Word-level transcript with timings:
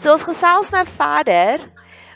So 0.00 0.14
ons 0.14 0.22
gesels 0.24 0.70
nou 0.72 0.80
verder 0.88 1.60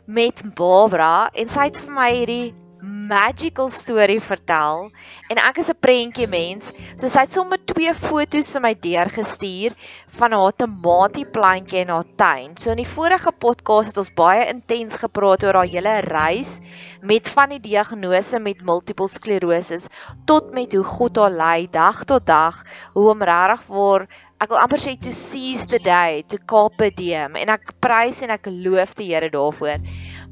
met 0.09 0.39
Barbara 0.57 1.29
en 1.37 1.51
sy 1.53 1.67
het 1.69 1.83
vir 1.85 1.93
my 1.93 2.07
hierdie 2.15 2.55
magical 2.85 3.69
storie 3.73 4.23
vertel 4.25 4.87
en 5.33 5.41
ek 5.43 5.61
is 5.61 5.69
'n 5.69 5.77
prentjie 5.87 6.27
mens. 6.27 6.71
So 6.97 7.13
sy 7.13 7.27
het 7.27 7.37
sommer 7.37 7.61
twee 7.61 7.93
foto's 7.93 8.49
vir 8.57 8.65
my 8.65 8.73
deurgestuur 8.89 9.77
van 10.17 10.33
haar 10.33 10.57
tomatieplantjie 10.57 11.85
in 11.85 11.93
haar 11.93 12.09
tuin. 12.17 12.57
So 12.57 12.71
in 12.71 12.81
die 12.81 12.89
vorige 12.89 13.33
podcast 13.33 13.93
het 13.93 14.01
ons 14.01 14.15
baie 14.17 14.49
intens 14.49 14.97
gepraat 14.97 15.45
oor 15.45 15.61
haar 15.61 15.69
hele 15.77 16.01
reis 16.09 16.61
met 17.03 17.29
van 17.29 17.51
die 17.51 17.61
diagnose 17.61 18.41
met 18.41 18.65
multiple 18.65 19.09
sklerose 19.09 19.85
tot 20.25 20.53
met 20.53 20.73
hoe 20.73 20.85
God 20.85 21.17
haar 21.17 21.37
lei 21.37 21.69
dag 21.71 22.05
tot 22.05 22.25
dag, 22.25 22.65
hoe 22.95 23.11
om 23.11 23.23
regtig 23.23 23.69
vir 23.69 24.09
ek 24.45 24.51
wil 24.53 24.61
amper 24.61 24.81
sê 24.83 24.93
to 25.01 25.13
seize 25.17 25.65
the 25.73 25.79
day, 25.81 26.21
to 26.29 26.37
carpe 26.51 26.91
diem 26.99 27.39
en 27.41 27.49
ek 27.55 27.71
prys 27.85 28.19
en 28.25 28.33
ek 28.35 28.49
loof 28.51 28.93
die 28.99 29.07
Here 29.09 29.31
daarvoor. 29.33 29.79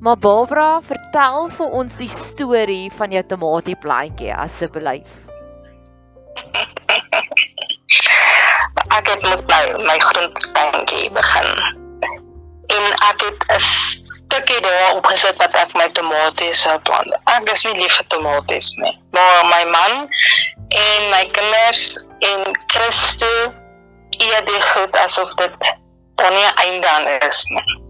Maar 0.05 0.19
Barbara, 0.21 0.67
vertel 0.85 1.49
vir 1.57 1.69
ons 1.81 1.97
die 1.97 2.11
storie 2.13 2.91
van 2.99 3.15
jou 3.15 3.23
tomatieplantjie 3.31 4.35
asseblief. 4.37 5.09
ek 8.99 9.09
het 9.09 9.23
mos 9.25 9.45
my 9.49 9.63
my 9.87 9.97
grondtuintjie 10.03 11.09
begin. 11.17 11.51
En 12.77 12.85
ek 13.09 13.19
het 13.29 13.41
'n 13.57 13.65
stukkie 13.65 14.61
daar 14.65 14.99
opgesit 14.99 15.37
wat 15.41 15.57
ek 15.63 15.73
my 15.81 15.89
tomaties 15.97 16.59
sou 16.67 16.77
plant. 16.85 17.11
Ek 17.37 17.49
is 17.53 17.65
nie 17.65 17.77
lief 17.81 17.97
vir 17.97 18.07
tomaties 18.13 18.69
nie. 18.77 18.95
Maar 19.17 19.49
my 19.49 19.65
man 19.73 19.93
en 20.69 21.11
my 21.11 21.25
kinders 21.33 21.85
en 22.21 22.53
Christo 22.73 23.62
eet 24.31 24.47
dit 24.47 24.65
goed 24.73 24.97
asof 24.97 25.35
dit 25.35 25.73
dan 26.15 26.35
nie 26.35 26.51
einde 26.67 26.89
aan 26.89 27.09
is 27.29 27.45
nie. 27.45 27.81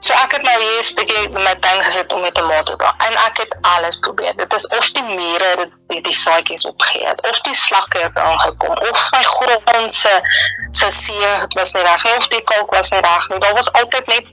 So 0.00 0.14
ek 0.16 0.32
het 0.32 0.42
nou 0.42 0.56
hier 0.62 0.78
'n 0.80 0.82
stukkie 0.82 1.16
in 1.16 1.42
my 1.44 1.54
tuin 1.60 1.82
gesit 1.84 2.12
om 2.12 2.20
met 2.20 2.34
tomate 2.34 2.76
te 2.76 2.92
en 3.06 3.16
ek 3.26 3.36
het 3.42 3.56
alles 3.60 3.98
probeer. 3.98 4.36
Dit 4.36 4.54
is 4.54 4.66
of 4.66 4.90
die 4.92 5.02
mure 5.02 5.56
dit 5.56 5.72
die, 5.88 6.00
die 6.00 6.12
saadjies 6.12 6.64
opgeëet 6.64 7.22
of 7.28 7.40
die 7.40 7.54
slakke 7.54 7.98
het 7.98 8.18
aangekom 8.18 8.76
of 8.90 9.10
my 9.12 9.22
grond 9.22 9.94
se 9.94 10.14
se 10.70 10.90
see 10.90 11.26
het 11.26 11.54
was 11.54 11.72
nie 11.72 11.82
reg 11.82 12.16
of 12.16 12.28
die 12.28 12.42
kalk 12.42 12.70
was 12.70 12.90
nie 12.90 13.00
reg 13.00 13.28
nie. 13.28 13.38
Daar 13.38 13.54
was 13.54 13.72
altyd 13.72 14.06
net 14.06 14.32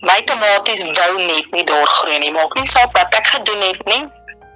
my 0.00 0.22
tomaties 0.22 0.82
wou 0.82 1.12
net 1.18 1.50
nie 1.50 1.64
daar 1.64 1.86
groei 1.86 2.18
nie. 2.18 2.32
Maak 2.32 2.54
nie 2.54 2.66
saak 2.66 2.92
wat 2.96 3.14
ek 3.14 3.26
gedoen 3.26 3.60
het 3.60 3.84
nie. 3.84 4.04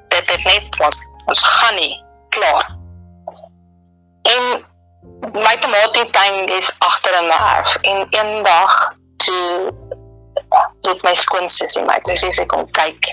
Dit 0.08 0.30
het 0.30 0.44
net 0.44 0.76
wat 0.76 0.96
ons 1.26 1.44
gaan 1.44 1.74
nie 1.74 2.04
klaar. 2.28 2.76
En 4.22 4.71
my 5.32 5.56
tomatietuin 5.56 6.48
is 6.58 6.72
agter 6.78 7.14
in 7.20 7.26
my 7.26 7.38
erf 7.58 7.76
en 7.80 8.06
eendag 8.10 8.96
toe 9.16 9.72
het 10.82 11.02
my 11.02 11.14
skoonsussie 11.14 11.82
my 11.88 11.98
toe 12.06 12.16
sy 12.16 12.46
kom 12.46 12.66
kyk 12.78 13.10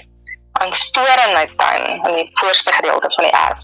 aan 0.59 0.73
voor 0.73 1.19
in 1.27 1.33
my 1.33 1.45
tuin 1.55 2.05
in 2.05 2.15
die 2.15 2.29
voorste 2.33 2.73
gedeelte 2.73 3.11
van 3.15 3.23
die 3.23 3.33
erf. 3.33 3.59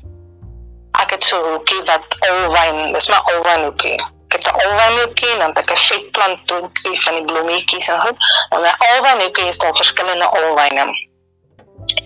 Ek 1.01 1.09
het 1.11 1.23
so 1.23 1.37
'n 1.37 1.49
hoekie 1.51 1.81
wat 1.83 2.15
alwyn, 2.29 2.93
dis 2.93 3.07
my 3.07 3.19
alwyn 3.31 3.63
hoekie. 3.63 3.99
Ek 4.25 4.33
het 4.37 4.45
'n 4.47 4.59
alwyn 4.65 4.99
hoekie 4.99 5.31
en 5.31 5.39
dan 5.39 5.49
het 5.49 5.59
ek 5.59 5.71
'n 5.71 5.77
vetplant 5.87 6.49
hoekie 6.49 7.01
van 7.01 7.13
die 7.13 7.25
blommetjies 7.25 7.87
en 7.87 8.01
goed. 8.01 8.17
En 8.49 8.61
my 8.61 8.73
alwyn 8.89 9.21
hoekie 9.21 9.47
is 9.47 9.57
daar 9.57 9.75
verskillende 9.75 10.25
alwyne. 10.25 10.85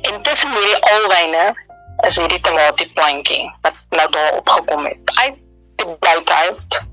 En 0.01 0.21
tussen 0.21 0.51
hierdie 0.51 0.83
alwyne 0.93 1.55
is 2.07 2.17
hierdie 2.17 2.41
tomatieplantjie 2.41 3.53
wat 3.61 3.73
nou 3.89 4.09
daar 4.09 4.33
opgekom 4.33 4.85
het. 4.85 4.99
Uit 5.05 5.37
buite 5.85 6.33
uit. 6.33 6.87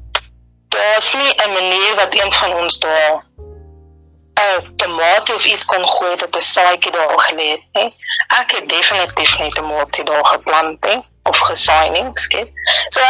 Daar 0.69 0.97
is 0.97 1.15
nie 1.15 1.35
'n 1.35 1.53
manier 1.53 1.95
wat 1.95 2.15
een 2.15 2.33
van 2.33 2.53
ons 2.55 2.79
daar 2.79 3.25
'n 4.35 4.77
tomaat 4.77 5.35
of 5.35 5.45
iets 5.45 5.65
kon 5.65 5.89
gooi 5.89 6.17
dat 6.17 6.37
'n 6.37 6.41
saadjie 6.41 6.93
daar 6.93 7.21
gelê 7.21 7.49
het, 7.51 7.65
hè. 7.73 7.85
Ek 8.41 8.51
het 8.51 8.69
definitief 8.69 9.39
nie 9.39 9.53
tomaat 9.53 10.07
daar 10.07 10.27
geplant 10.27 10.85
nie 10.85 11.05
of 11.23 11.39
gesaai 11.39 11.91
nie, 11.91 12.11
skus. 12.15 12.51
So 12.89 13.01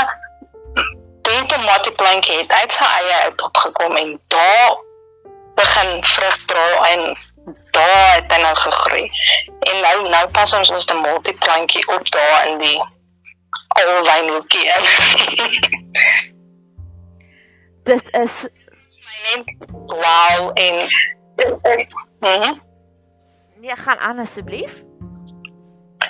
die 1.22 1.47
tomatieplantjie 1.47 2.36
het 2.36 2.53
uit 2.53 2.72
sy 2.72 2.84
eie 2.84 3.15
uit 3.26 3.42
opgekom 3.42 3.97
en 3.97 4.20
daar 4.28 4.76
begin 5.54 6.04
vrug 6.04 6.44
dra 6.44 6.66
en 6.91 7.16
daar 7.70 8.15
het 8.15 8.32
hy 8.32 8.41
nou 8.42 8.56
gegroei. 8.56 9.10
En 9.60 9.81
nou 9.81 10.09
nou 10.09 10.28
pas 10.28 10.53
ons 10.53 10.70
ons 10.70 10.84
tomatieplantjie 10.84 11.86
op 11.88 12.10
daar 12.10 12.47
in 12.47 12.59
die 12.59 12.78
alwynhoekie. 13.84 14.70
Dit 17.87 18.03
is 18.19 18.42
my 19.06 19.16
net 19.31 19.56
wow 19.70 20.50
en 20.54 20.88
Mhm. 22.20 22.54
Nee, 23.56 23.76
gaan 23.76 23.98
aan 23.98 24.19
asseblief. 24.19 24.72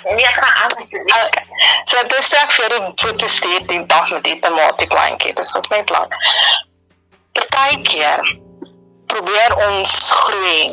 Nee, 0.03 0.25
gaan 0.25 0.63
aan 0.63 0.75
asseblief. 0.75 1.25
Okay. 1.25 1.45
So 1.83 2.01
dit 2.01 2.17
is 2.19 2.33
ek 2.33 2.51
vir 2.51 2.69
die 2.69 2.91
foto 2.95 3.27
stuur 3.27 3.67
die 3.67 3.85
dag 3.85 4.11
met 4.11 4.23
die 4.23 4.39
tomatieplantjie. 4.39 5.33
Dit 5.33 5.45
is 5.45 5.55
ook 5.55 5.69
net 5.69 5.89
lank. 5.89 6.13
Partykeer 7.31 8.37
probeer 9.05 9.55
ons 9.67 10.11
groei 10.11 10.69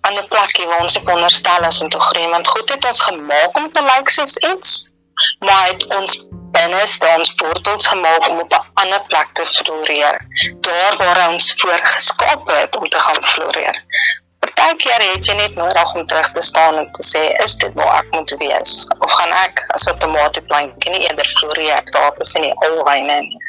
aan 0.00 0.18
'n 0.18 0.28
plekkie 0.28 0.66
waar 0.66 0.80
ons 0.80 0.98
veronderstel 1.02 1.64
is 1.64 1.80
om 1.80 1.88
te 1.88 2.00
groei, 2.00 2.28
want 2.28 2.48
God 2.48 2.68
het 2.68 2.84
ons 2.84 3.00
gemaak 3.00 3.56
om 3.56 3.72
te 3.72 3.82
lyk 3.82 4.08
soos 4.08 4.36
iets, 4.36 4.90
maar 5.38 5.66
het 5.66 5.86
ons 5.86 6.26
binneste 6.56 7.08
ons 7.18 7.34
portals 7.34 7.86
gemaak 7.86 8.28
om 8.28 8.38
op 8.40 8.52
'n 8.52 8.64
ander 8.82 9.02
plek 9.08 9.28
te 9.32 9.46
floreer, 9.46 10.16
daar 10.60 10.96
waar 10.96 11.28
ons 11.32 11.54
voorgeskaap 11.56 12.46
het 12.46 12.76
om 12.76 12.88
te 12.88 13.00
gaan 13.00 13.24
floreer. 13.24 13.76
Partykeer 14.38 15.02
het 15.12 15.26
jy 15.26 15.34
net 15.34 15.54
nodig 15.54 15.94
om 15.94 16.06
terug 16.06 16.30
te 16.32 16.40
staan 16.40 16.78
en 16.78 16.92
te 16.92 17.04
sê, 17.12 17.22
is 17.44 17.56
dit 17.56 17.74
waar 17.74 17.98
ek 17.98 18.08
moet 18.10 18.30
wees 18.38 18.72
of 18.98 19.10
gaan 19.12 19.32
ek 19.32 19.64
as 19.74 19.88
'n 19.88 19.98
tomatieplantjie 19.98 20.92
nie 20.92 21.04
eerder 21.08 21.28
floreer 21.38 21.82
daar 21.90 22.14
tussen 22.14 22.42
die 22.42 22.54
alwyne 22.54 23.20
nie. 23.20 23.44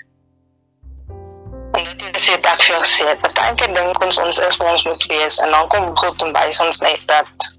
En 1.77 1.83
dit 1.97 2.15
is 2.15 2.25
dit 2.25 2.45
ek 2.45 2.61
vir 2.63 2.83
sê, 2.83 3.07
partykeer 3.21 3.73
dink 3.73 4.03
ons 4.03 4.17
ons 4.17 4.37
is 4.37 4.57
waar 4.57 4.71
ons 4.71 4.85
moet 4.85 5.05
wees 5.05 5.39
en 5.39 5.51
dan 5.51 5.67
kom 5.67 5.97
God 5.97 6.21
en 6.21 6.33
wys 6.33 6.59
ons 6.59 6.79
net 6.79 7.07
dat 7.07 7.49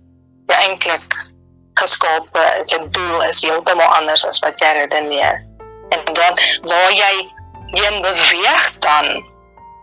jy 0.48 0.54
eintlik 0.54 1.14
geskape 1.80 2.44
is, 2.60 2.70
jou 2.74 2.82
doel 2.96 3.22
is 3.28 3.42
heeltemal 3.44 3.96
anders 3.98 4.24
as 4.28 4.40
wat 4.44 4.60
jy 4.62 4.74
redeneer. 4.80 5.42
En 5.94 6.04
dan 6.18 6.38
waar 6.68 6.92
jy 6.92 7.14
heen 7.78 8.02
beweeg 8.04 8.70
dan 8.84 9.10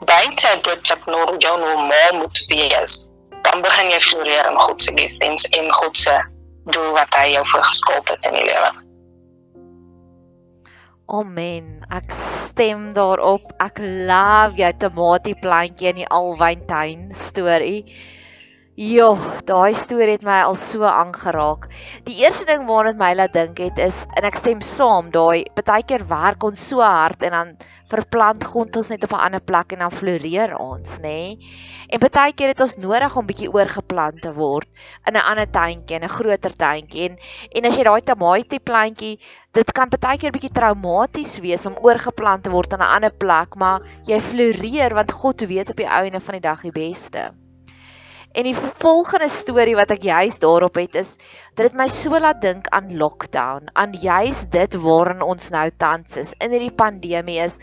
buite 0.06 0.54
dit 0.62 0.88
wat 0.94 1.06
nou 1.10 1.38
jou 1.38 1.60
normaal 1.60 2.18
moet 2.22 2.40
wees, 2.48 2.98
dan 3.42 3.62
begin 3.62 3.92
jy 3.94 4.00
floreer 4.02 4.50
in 4.52 4.60
God 4.60 4.82
se 4.82 4.94
guidance 4.98 5.50
en 5.58 5.72
God 5.74 5.98
se 5.98 6.16
doel 6.74 6.92
wat 6.98 7.14
hy 7.18 7.30
jou 7.36 7.46
vir 7.54 7.64
geskaap 7.70 8.10
het 8.10 8.28
in 8.30 8.38
die 8.40 8.48
lewe. 8.50 8.74
Amen. 11.14 11.86
Ek 11.94 12.10
stem 12.10 12.90
daarop. 12.98 13.52
Ek 13.62 13.78
love 13.78 14.58
jou 14.58 14.72
tomatieplantjie 14.82 15.92
in 15.92 16.00
die 16.02 16.10
alwyntuin 16.10 17.12
storie. 17.14 17.86
Jo, 18.76 19.14
daai 19.48 19.72
storie 19.72 20.18
het 20.18 20.24
my 20.28 20.42
al 20.44 20.58
so 20.60 20.84
aangeraak. 20.84 21.70
Die 22.04 22.18
eerste 22.20 22.44
ding 22.50 22.66
waarna 22.68 22.90
dit 22.92 22.98
my 23.00 23.12
laat 23.16 23.32
dink 23.32 23.60
het 23.64 23.78
is 23.80 24.02
en 24.20 24.26
ek 24.28 24.36
stem 24.42 24.60
saam, 24.68 25.14
daai 25.14 25.48
partykeer 25.56 26.04
werk 26.10 26.44
ons 26.44 26.66
so 26.72 26.84
hard 26.84 27.24
en 27.24 27.32
dan 27.38 27.54
verplant 27.94 28.44
grond 28.44 28.76
ons 28.76 28.90
net 28.92 29.06
op 29.08 29.14
'n 29.16 29.24
ander 29.28 29.44
plek 29.52 29.72
en 29.72 29.86
dan 29.86 29.96
floreer 30.00 30.58
ons, 30.60 30.98
nê? 30.98 31.14
Nee? 31.14 31.54
En 31.88 32.04
partykeer 32.04 32.52
het 32.52 32.66
ons 32.66 32.76
nodig 32.76 33.16
om 33.16 33.26
bietjie 33.32 33.54
oorgeplant 33.54 34.20
te 34.22 34.34
word 34.34 34.68
in 35.08 35.16
'n 35.16 35.24
ander 35.24 35.48
tuintjie, 35.48 35.96
in 35.96 36.04
'n 36.04 36.16
groter 36.18 36.56
tuintjie. 36.66 37.08
En 37.10 37.18
en 37.56 37.72
as 37.72 37.78
jy 37.78 37.84
daai 37.84 38.02
tamatie 38.02 38.60
plantjie, 38.60 39.20
dit 39.54 39.72
kan 39.72 39.88
partykeer 39.88 40.36
bietjie 40.36 40.52
traumaties 40.52 41.40
wees 41.40 41.66
om 41.66 41.80
oorgeplant 41.80 42.44
te 42.44 42.52
word 42.52 42.74
in 42.74 42.80
'n 42.80 42.94
ander 42.98 43.12
plek, 43.12 43.56
maar 43.56 43.80
jy 44.04 44.20
floreer 44.20 44.94
want 44.94 45.12
God 45.12 45.48
weet 45.48 45.70
op 45.70 45.78
die 45.78 45.88
einde 45.88 46.20
van 46.20 46.34
die 46.34 46.48
dag 46.50 46.62
die 46.62 46.76
beste. 46.76 47.32
En 48.36 48.44
die 48.44 48.56
volgende 48.56 49.30
storie 49.32 49.78
wat 49.80 49.94
ek 49.96 50.04
juist 50.04 50.42
daarop 50.44 50.76
het 50.76 50.98
is 51.00 51.16
dit 51.56 51.64
het 51.64 51.78
my 51.80 51.88
so 51.88 52.20
laat 52.20 52.42
dink 52.44 52.68
aan 52.76 52.92
lockdown, 53.00 53.70
aan 53.74 53.96
juist 53.96 54.50
dit 54.52 54.76
waarin 54.84 55.24
ons 55.24 55.50
nou 55.56 55.70
tans 55.80 56.18
is 56.20 56.34
in 56.44 56.52
hierdie 56.52 56.76
pandemie 56.76 57.40
is. 57.46 57.56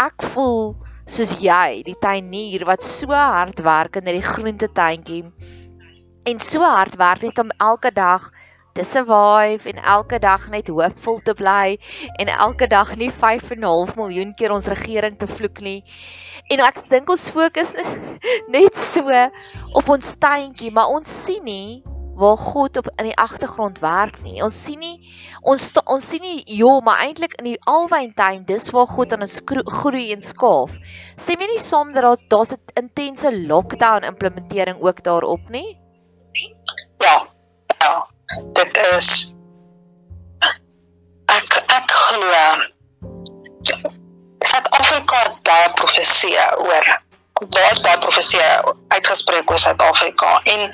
Ek 0.00 0.24
voel 0.32 0.72
soos 1.04 1.34
jy, 1.44 1.82
die 1.84 1.96
tuinier 2.00 2.64
wat 2.68 2.84
so 2.88 3.12
hard 3.12 3.60
werk 3.64 4.00
in 4.00 4.08
hierdie 4.08 4.24
groentetuintjie 4.24 5.22
en 6.28 6.40
so 6.44 6.60
hard 6.60 6.96
werk 7.00 7.22
net 7.24 7.38
om 7.40 7.52
elke 7.64 7.92
dag 7.92 8.30
te 8.76 8.84
survive 8.84 9.68
en 9.70 9.80
elke 9.92 10.18
dag 10.22 10.48
net 10.52 10.68
hoopvol 10.68 11.20
te 11.24 11.34
bly 11.34 11.78
en 12.20 12.32
elke 12.34 12.68
dag 12.68 12.92
nie 13.00 13.10
5 13.10 13.50
en 13.56 13.60
'n 13.60 13.70
half 13.70 13.94
miljoen 13.96 14.34
keer 14.34 14.52
ons 14.56 14.68
regering 14.72 15.16
te 15.18 15.26
vloek 15.26 15.60
nie. 15.60 15.82
En 16.48 16.64
ek 16.64 16.80
dink 16.88 17.10
ons 17.12 17.28
fokus 17.30 17.74
net 18.54 18.76
so 18.94 19.22
op 19.76 19.88
ons 19.92 20.14
tuintjie, 20.20 20.72
maar 20.72 20.92
ons 20.94 21.08
sien 21.24 21.44
nie 21.44 21.80
waar 22.18 22.36
God 22.36 22.76
op 22.76 22.88
in 22.96 23.06
die 23.06 23.16
agtergrond 23.16 23.78
werk 23.78 24.16
nie. 24.24 24.40
Ons 24.42 24.56
sien 24.64 24.80
nie 24.82 24.96
ons 25.46 25.68
ons 25.84 26.08
sien 26.08 26.24
nie 26.24 26.40
ja, 26.58 26.72
maar 26.82 27.04
eintlik 27.04 27.36
in 27.38 27.52
die 27.52 27.60
alwyntuin, 27.70 28.42
dis 28.48 28.70
waar 28.74 28.88
God 28.90 29.14
aan 29.14 29.22
ons 29.26 29.38
groei 29.44 30.08
en 30.14 30.24
skaaf. 30.24 30.74
Stem 31.20 31.44
jy 31.44 31.50
nie 31.52 31.62
saam 31.62 31.92
dat 31.94 32.02
daar 32.02 32.24
daar's 32.34 32.52
'n 32.56 32.80
intense 32.82 33.30
lockdown 33.46 34.08
implementering 34.08 34.82
ook 34.82 35.02
daarop 35.04 35.48
nie? 35.48 35.78
Ja. 37.04 37.28
Ja. 37.78 38.08
Dit 38.52 38.76
is 38.96 39.34
ek 41.28 41.62
ek 41.68 41.90
glo 41.90 42.57
profeseë 45.98 46.46
oor 46.62 46.86
daar 47.54 47.70
is 47.70 47.80
baie 47.82 47.98
profeseë 48.02 48.74
uitgespreek 48.94 49.50
oor 49.50 49.58
Suid-Afrika 49.58 50.40
en 50.44 50.70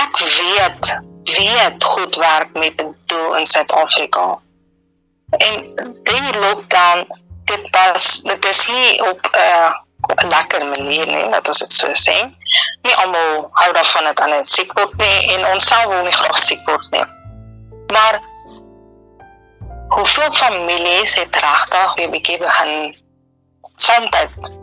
ek 0.00 0.18
weet 0.20 0.90
weet 1.36 1.84
goed 1.84 2.16
werk 2.16 2.52
met 2.54 2.84
doel 3.10 3.34
in 3.36 3.46
Suid-Afrika. 3.46 4.38
En 5.38 5.54
die 6.06 6.38
lockdown 6.38 7.06
dit 7.50 7.70
pas 7.70 8.06
dit 8.22 8.44
is 8.44 8.60
nie 8.68 9.02
op 9.02 9.20
'n 9.32 9.38
uh, 9.38 9.72
'n 10.24 10.28
lekker 10.28 10.64
manier 10.66 11.06
nie, 11.06 11.30
dat 11.30 11.48
ons 11.48 11.58
dit 11.58 11.72
so 11.72 11.88
sê. 11.88 12.16
Nie 12.82 12.94
almal 12.94 13.48
hou 13.52 13.72
daarvan 13.72 14.04
dat 14.04 14.18
hulle 14.18 14.44
siek 14.44 14.72
word 14.72 14.96
nie 14.96 15.34
en 15.34 15.46
ons 15.46 15.66
self 15.66 15.84
wil 15.84 16.02
nie 16.02 16.12
graag 16.12 16.38
siek 16.38 16.62
word 16.66 16.90
nie. 16.90 17.06
Maar 17.92 18.20
hoeveel 19.88 20.32
families 20.32 21.14
het 21.14 21.36
regtig 21.36 21.94
weer 21.94 22.10
bietjie 22.10 22.38
begin 22.38 22.96
sontyd 23.82 24.56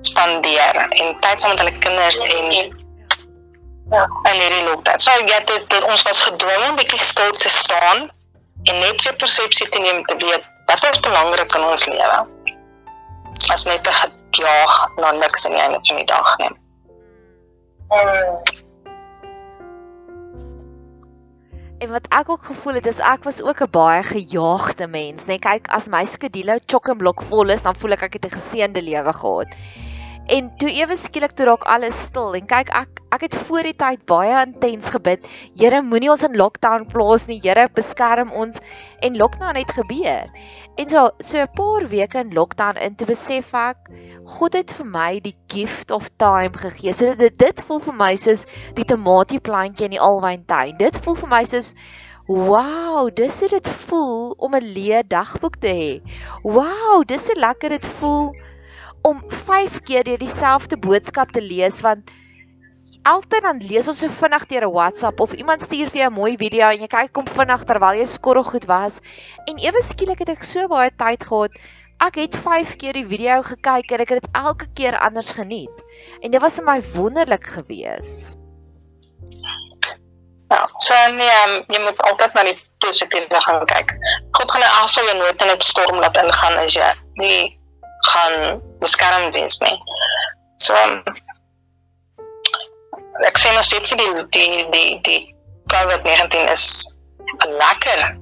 spandeer 0.00 0.76
en 0.88 1.16
tyd 1.20 1.40
saam 1.40 1.54
met 1.54 1.62
hulle 1.62 1.78
kinders 1.84 2.18
en 2.18 2.52
ja, 3.90 4.04
en 4.22 4.36
hierdie 4.38 4.64
lockdown. 4.68 4.98
So 4.98 5.10
ja, 5.26 5.40
dit, 5.50 5.70
dit 5.70 5.84
ons 5.84 6.02
was 6.06 6.22
gedwonge 6.28 6.68
om 6.68 6.78
bietjie 6.78 7.00
stil 7.02 7.32
te 7.36 7.48
staan 7.48 8.08
en 8.68 8.78
net 8.78 9.02
jou 9.04 9.14
persepsie 9.16 9.68
te 9.68 9.82
neem 9.82 10.04
te 10.04 10.16
weet 10.20 10.46
wat 10.70 10.84
is 10.86 11.00
belangrik 11.02 11.54
in 11.58 11.66
ons 11.66 11.86
lewe. 11.90 12.18
As 13.50 13.64
net 13.66 13.84
te 13.84 13.94
gejaag 14.36 14.74
na 14.96 15.12
niks 15.18 15.46
in 15.48 15.56
die 15.56 15.62
einde 15.62 15.80
van 15.82 16.02
die 16.02 16.08
dag 16.10 16.34
nie. 16.42 16.52
Hmm. 17.90 18.68
En 21.80 21.88
wat 21.88 22.08
ek 22.12 22.28
ook 22.28 22.42
gevoel 22.44 22.76
het 22.76 22.86
is 22.90 22.98
ek 23.10 23.22
was 23.24 23.38
ook 23.42 23.60
'n 23.64 23.70
baie 23.72 24.02
gejaagde 24.04 24.86
mens, 24.86 25.24
net 25.24 25.40
kyk 25.40 25.68
as 25.78 25.88
my 25.88 26.04
skedule 26.04 26.60
chock-en-block 26.66 27.22
vol 27.30 27.48
is, 27.54 27.62
dan 27.64 27.74
voel 27.74 27.96
ek 27.96 28.02
ek 28.08 28.12
het 28.18 28.26
'n 28.28 28.36
geseënde 28.36 28.82
lewe 28.84 29.12
gehad. 29.12 29.56
En 30.30 30.48
toe 30.62 30.70
ewe 30.70 30.94
skielik 30.94 31.32
toe 31.34 31.46
raak 31.48 31.64
alles 31.66 31.96
stil 32.06 32.36
en 32.38 32.44
kyk 32.46 32.68
ek 32.78 33.00
ek 33.10 33.24
het 33.26 33.36
voor 33.48 33.66
die 33.66 33.74
tyd 33.74 34.02
baie 34.06 34.34
intens 34.44 34.92
gebid. 34.94 35.24
Here, 35.58 35.80
moenie 35.82 36.12
ons 36.12 36.22
in 36.22 36.36
lockdown 36.38 36.84
plaas 36.92 37.24
nie. 37.26 37.40
Here, 37.42 37.64
beskerm 37.74 38.30
ons. 38.30 38.60
En 39.02 39.18
lockdown 39.18 39.58
het 39.58 39.72
gebeur. 39.74 40.28
En 40.78 40.88
so 40.92 41.08
so 41.18 41.42
'n 41.42 41.50
paar 41.56 41.88
weke 41.90 42.20
in 42.22 42.30
lockdown 42.34 42.78
in 42.78 42.94
te 42.94 43.08
besef 43.08 43.50
ek 43.54 43.90
God 44.36 44.54
het 44.54 44.72
vir 44.78 44.86
my 44.86 45.20
die 45.20 45.34
gift 45.48 45.90
of 45.90 46.10
time 46.16 46.54
gegee. 46.54 46.92
So 46.92 47.14
dit 47.14 47.38
dit 47.38 47.62
voel 47.66 47.80
vir 47.88 47.94
my 47.94 48.14
soos 48.14 48.46
die 48.78 48.84
tomatieplantjie 48.84 49.90
in 49.90 49.96
die 49.98 50.04
alwyntuin. 50.10 50.78
Dit 50.78 50.98
voel 51.02 51.16
vir 51.16 51.28
my 51.28 51.42
soos 51.44 51.74
wow, 52.28 53.10
dis 53.10 53.40
hoe 53.40 53.48
dit 53.48 53.68
voel 53.88 54.36
om 54.38 54.54
'n 54.54 54.72
leë 54.78 55.02
dagboek 55.08 55.58
te 55.58 55.74
hê. 55.74 55.92
Wow, 56.44 57.02
dis 57.04 57.26
so 57.26 57.34
lekker 57.34 57.68
dit 57.74 57.86
voel 57.98 58.30
om 59.02 59.22
5 59.28 59.80
keer 59.88 60.04
deur 60.04 60.18
dieselfde 60.18 60.76
boodskap 60.76 61.32
te 61.32 61.42
lees 61.42 61.80
want 61.86 62.10
altyd 63.08 63.42
dan 63.42 63.60
lees 63.64 63.88
ons 63.88 64.00
so 64.02 64.12
vinnig 64.12 64.46
deur 64.46 64.66
'n 64.66 64.74
WhatsApp 64.74 65.20
of 65.20 65.32
iemand 65.32 65.60
stuur 65.60 65.88
vir 65.90 66.00
jou 66.00 66.10
'n 66.10 66.18
mooi 66.20 66.36
video 66.36 66.68
en 66.68 66.80
jy 66.80 66.88
kyk 66.88 67.12
kom 67.12 67.26
vinnig 67.26 67.64
terwyl 67.64 67.96
jy 67.96 68.04
skorrel 68.04 68.44
goed 68.44 68.66
was 68.66 69.00
en 69.46 69.58
ewe 69.58 69.82
skielik 69.82 70.18
het 70.18 70.28
ek 70.36 70.44
so 70.44 70.68
baie 70.68 70.90
tyd 70.90 71.24
gehad. 71.24 71.52
Ek 72.00 72.14
het 72.16 72.36
5 72.36 72.76
keer 72.76 72.96
die 72.96 73.06
video 73.06 73.42
gekyk 73.42 73.92
en 73.92 74.00
ek 74.00 74.08
het 74.08 74.22
dit 74.22 74.30
elke 74.32 74.66
keer 74.74 74.96
anders 74.98 75.32
geniet. 75.32 75.82
En 76.22 76.30
dit 76.30 76.40
was 76.40 76.56
vir 76.56 76.64
my 76.64 76.80
wonderlik 76.94 77.44
geweest. 77.44 78.36
Ja, 80.50 80.66
so 80.78 80.94
nee, 81.12 81.28
um, 81.44 81.64
jy 81.68 81.80
moet 81.84 82.00
altyd 82.08 82.34
na 82.34 82.42
die 82.42 82.56
positiewe 82.78 83.40
gaan 83.40 83.66
kyk. 83.66 83.92
God 84.32 84.50
gaan 84.50 84.64
af 84.64 84.94
vir 84.94 85.04
jou 85.04 85.16
nooit 85.18 85.42
in 85.42 85.52
'n 85.52 85.60
storm 85.60 86.00
laat 86.00 86.16
ingaan 86.16 86.56
as 86.58 86.74
jy 86.74 86.92
nie 87.14 87.59
gaan 88.00 88.60
beskerm 88.80 89.32
wees 89.32 89.58
nie. 89.58 89.76
So 90.56 90.74
um, 90.74 91.02
ek 93.26 93.38
sê 93.38 93.52
nog 93.54 93.64
steeds 93.64 93.90
die 93.90 94.10
die 94.36 94.66
die 94.70 95.00
die 95.06 95.20
COVID-19 95.72 96.50
is 96.50 96.64
'n 97.46 97.52
lekker 97.60 98.18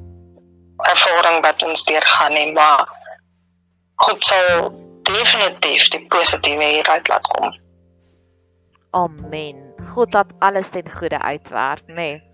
ervaring 0.91 1.43
wat 1.43 1.63
ons 1.63 1.85
deurgaan 1.85 2.33
en 2.33 2.53
maar 2.53 2.87
God 3.95 4.25
sal 4.25 4.71
definitief 5.03 5.89
die 5.89 6.07
positiewe 6.07 6.65
hieruit 6.65 7.09
laat 7.09 7.27
kom. 7.27 7.55
Amen. 8.91 9.75
God 9.95 10.13
laat 10.15 10.33
alles 10.39 10.69
ten 10.71 10.91
goeie 10.91 11.19
uitwerk, 11.19 11.83
nê. 11.87 11.95
Nee. 11.95 12.28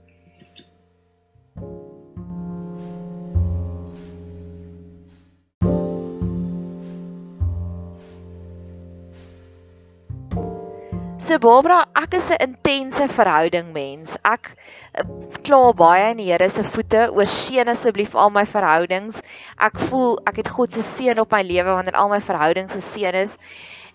So 11.24 11.38
Barbara, 11.38 11.86
ek 11.96 12.14
is 12.18 12.26
'n 12.28 12.36
intense 12.44 13.04
verhouding 13.08 13.72
mens. 13.72 14.10
Ek 14.28 14.50
eh, 14.92 15.04
kla 15.46 15.72
baie 15.72 16.10
in 16.10 16.18
die 16.20 16.26
Here 16.26 16.48
se 16.50 16.62
voete. 16.62 17.06
Oorseën 17.16 17.70
asseblief 17.72 18.12
al 18.14 18.28
my 18.28 18.42
verhoudings. 18.44 19.22
Ek 19.56 19.80
voel 19.88 20.18
ek 20.28 20.42
het 20.42 20.50
God 20.52 20.76
se 20.76 20.82
seën 20.84 21.22
op 21.22 21.32
my 21.32 21.40
lewe 21.40 21.78
wanneer 21.78 21.96
al 21.96 22.12
my 22.12 22.20
verhoudings 22.20 22.76
geseën 22.76 23.16
is. 23.22 23.38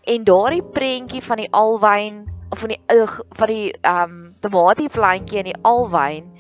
En 0.10 0.26
daardie 0.26 0.64
prentjie 0.64 1.22
van 1.22 1.38
die 1.44 1.52
alwyn 1.54 2.18
of 2.50 2.64
van 2.66 2.74
die 2.74 2.82
van 3.38 3.54
die 3.54 3.70
ehm 3.78 4.02
um, 4.10 4.36
tomatieplantjie 4.42 5.44
en 5.44 5.52
die 5.52 5.62
alwyn 5.62 6.34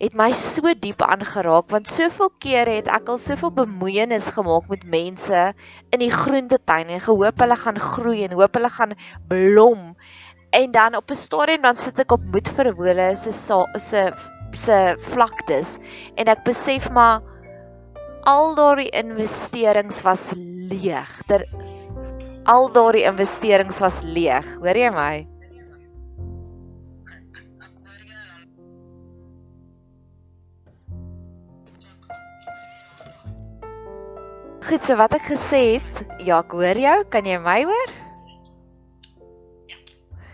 het 0.00 0.16
my 0.18 0.30
so 0.36 0.74
diep 0.74 1.02
aangeraak 1.02 1.70
want 1.72 1.88
soveel 1.88 2.30
kere 2.42 2.78
het 2.78 2.88
ek 2.92 3.08
al 3.08 3.20
soveel 3.20 3.52
bemoeienis 3.62 4.28
gemaak 4.36 4.68
met 4.72 4.84
mense 4.84 5.44
in 5.92 6.04
die 6.04 6.12
groentetuin 6.12 6.92
en 6.96 7.00
gehoop 7.00 7.44
hulle 7.44 7.56
gaan 7.56 7.80
groei 7.80 8.24
en 8.24 8.36
hoop 8.36 8.58
hulle 8.58 8.72
gaan 8.78 8.96
blom 9.28 9.94
en 10.56 10.72
dan 10.72 10.96
op 10.96 11.10
'n 11.10 11.22
stadium 11.26 11.62
dan 11.62 11.76
sit 11.76 11.98
ek 11.98 12.12
op 12.12 12.24
moed 12.32 12.48
verhole 12.48 13.16
se 13.16 13.32
se 13.32 14.02
se 14.52 14.96
vlaktes 15.12 15.78
en 16.16 16.28
ek 16.28 16.44
besef 16.44 16.90
maar 16.90 17.20
al 18.26 18.54
daardie 18.58 18.90
investerings 18.90 20.02
was 20.02 20.32
leeg. 20.34 21.10
Ter 21.30 21.46
al 22.50 22.68
daardie 22.74 23.04
investerings 23.06 23.78
was 23.82 24.00
leeg. 24.02 24.46
Hoor 24.58 24.78
jy 24.78 24.90
my? 24.94 25.14
Goed, 34.66 34.82
so 34.82 34.96
wat 34.98 35.12
ek 35.14 35.28
gesê 35.30 35.78
het, 35.78 35.98
ja, 36.26 36.40
ek 36.42 36.50
hoor 36.58 36.78
jou. 36.80 36.96
Kan 37.12 37.26
jy 37.28 37.36
my 37.38 37.60
hoor? 37.68 37.92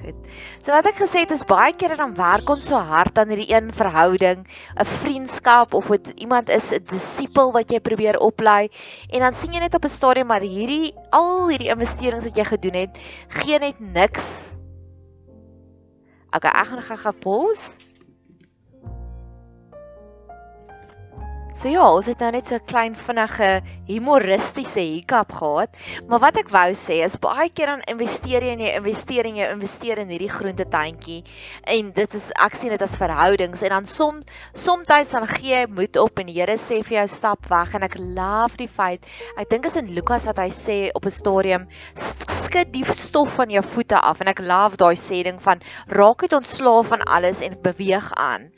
Goed. 0.02 0.30
So 0.64 0.72
wat 0.72 0.88
ek 0.88 0.96
gesê 1.02 1.22
het 1.26 1.34
is 1.34 1.44
baie 1.46 1.74
kere 1.76 1.98
dan 2.00 2.14
werk 2.16 2.48
ons 2.50 2.64
so 2.70 2.80
hard 2.80 3.18
aan 3.20 3.30
hierdie 3.30 3.52
een 3.52 3.68
verhouding, 3.76 4.46
'n 4.46 4.88
vriendskap 5.02 5.76
of 5.78 5.92
wat 5.92 6.08
iemand 6.16 6.48
is 6.48 6.72
'n 6.72 6.80
disipel 6.88 7.52
wat 7.52 7.70
jy 7.70 7.78
probeer 7.78 8.18
oplei 8.18 8.70
en 9.12 9.20
dan 9.20 9.34
sien 9.34 9.52
jy 9.52 9.60
net 9.60 9.74
op 9.74 9.84
'n 9.84 9.96
stadium 9.98 10.26
maar 10.32 10.40
hierdie 10.40 10.94
al 11.12 11.48
hierdie 11.52 11.70
investerings 11.70 12.24
wat 12.24 12.36
jy 12.36 12.44
gedoen 12.44 12.74
het, 12.74 12.98
gee 13.28 13.58
net 13.58 13.78
niks. 13.80 14.56
Okay, 16.32 16.50
ek 16.50 16.66
gaan 16.66 16.82
gou-gou 16.82 17.12
pause. 17.12 17.91
So 21.52 21.68
ja, 21.68 21.84
ons 21.84 22.06
het 22.08 22.22
nou 22.24 22.30
net 22.32 22.48
so 22.48 22.56
'n 22.56 22.64
klein 22.64 22.94
vinnige 22.96 23.48
humoristiese 23.84 24.80
hiccup 24.80 25.32
gehad, 25.36 25.76
maar 26.08 26.20
wat 26.24 26.38
ek 26.40 26.48
wou 26.48 26.72
sê 26.72 27.04
is 27.04 27.18
baie 27.20 27.50
keer 27.50 27.66
dan 27.66 27.82
investeer 27.92 28.42
jy 28.42 28.52
in 28.56 28.62
jy 28.64 28.70
investeer 28.78 29.26
in 29.28 29.36
jy 29.36 29.50
investeer 29.52 29.98
in 29.98 30.08
hierdie 30.08 30.30
groentetuintjie 30.32 31.22
en 31.74 31.92
dit 31.92 32.14
is 32.14 32.30
ek 32.46 32.56
sien 32.56 32.72
dit 32.72 32.82
as 32.82 32.96
verhoudings 32.96 33.62
en 33.62 33.68
dan 33.68 33.86
som 33.86 34.22
soms 34.54 35.12
dan 35.12 35.26
gee 35.26 35.52
jy 35.52 35.66
moed 35.68 35.96
op 35.96 36.18
en 36.18 36.26
die 36.26 36.40
Here 36.40 36.56
sê 36.56 36.80
vir 36.82 36.96
jou 37.00 37.06
stap 37.06 37.44
weg 37.50 37.74
en 37.74 37.82
ek 37.82 37.98
love 37.98 38.56
die 38.56 38.68
feit. 38.68 39.04
Ek 39.36 39.50
dink 39.50 39.66
is 39.66 39.76
in 39.76 39.92
Lukas 39.92 40.24
wat 40.26 40.38
hy 40.38 40.48
sê 40.48 40.90
op 40.94 41.04
'n 41.04 41.10
stadium 41.10 41.68
skud 41.94 42.72
die 42.72 42.84
stof 42.84 43.36
van 43.36 43.50
jou 43.50 43.62
voete 43.62 44.00
af 44.00 44.20
en 44.20 44.28
ek 44.28 44.40
love 44.40 44.76
daai 44.76 44.96
sê 44.96 45.22
ding 45.22 45.38
van 45.38 45.60
raak 45.88 46.22
uit 46.22 46.32
ontslaaf 46.32 46.86
van 46.88 47.02
alles 47.02 47.42
en 47.42 47.60
beweeg 47.60 48.12
aan. 48.16 48.50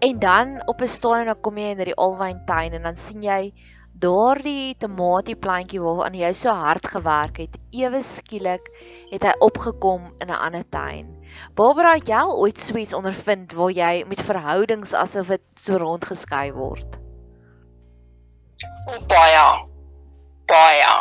En 0.00 0.18
dan 0.18 0.62
op 0.66 0.80
'n 0.80 0.86
stadium 0.86 1.26
dan 1.26 1.40
kom 1.40 1.58
jy 1.58 1.70
in 1.70 1.84
die 1.84 1.94
alwyn 1.94 2.42
tuin 2.46 2.72
en 2.72 2.82
dan 2.82 2.96
sien 2.96 3.22
jy 3.22 3.52
daardie 3.98 4.76
tomatieplantjie 4.78 5.80
waaraan 5.82 6.14
jy 6.14 6.30
so 6.32 6.54
hard 6.54 6.86
gewerk 6.86 7.40
het, 7.42 7.56
ewe 7.70 8.02
skielik 8.02 8.68
het 9.10 9.22
hy 9.26 9.32
opgekom 9.42 10.12
in 10.22 10.30
'n 10.30 10.38
ander 10.38 10.68
tuin. 10.70 11.06
Barbara, 11.54 11.94
het 11.94 12.08
jy 12.08 12.22
ooit 12.22 12.58
sweets 12.58 12.94
ondervind 12.94 13.52
waar 13.52 13.70
jy 13.70 14.04
met 14.06 14.22
verhoudings 14.22 14.94
asof 14.94 15.26
dit 15.26 15.42
so 15.54 15.76
rondgeskei 15.76 16.52
word? 16.52 16.98
Baie. 19.08 19.66
Baie. 20.46 20.94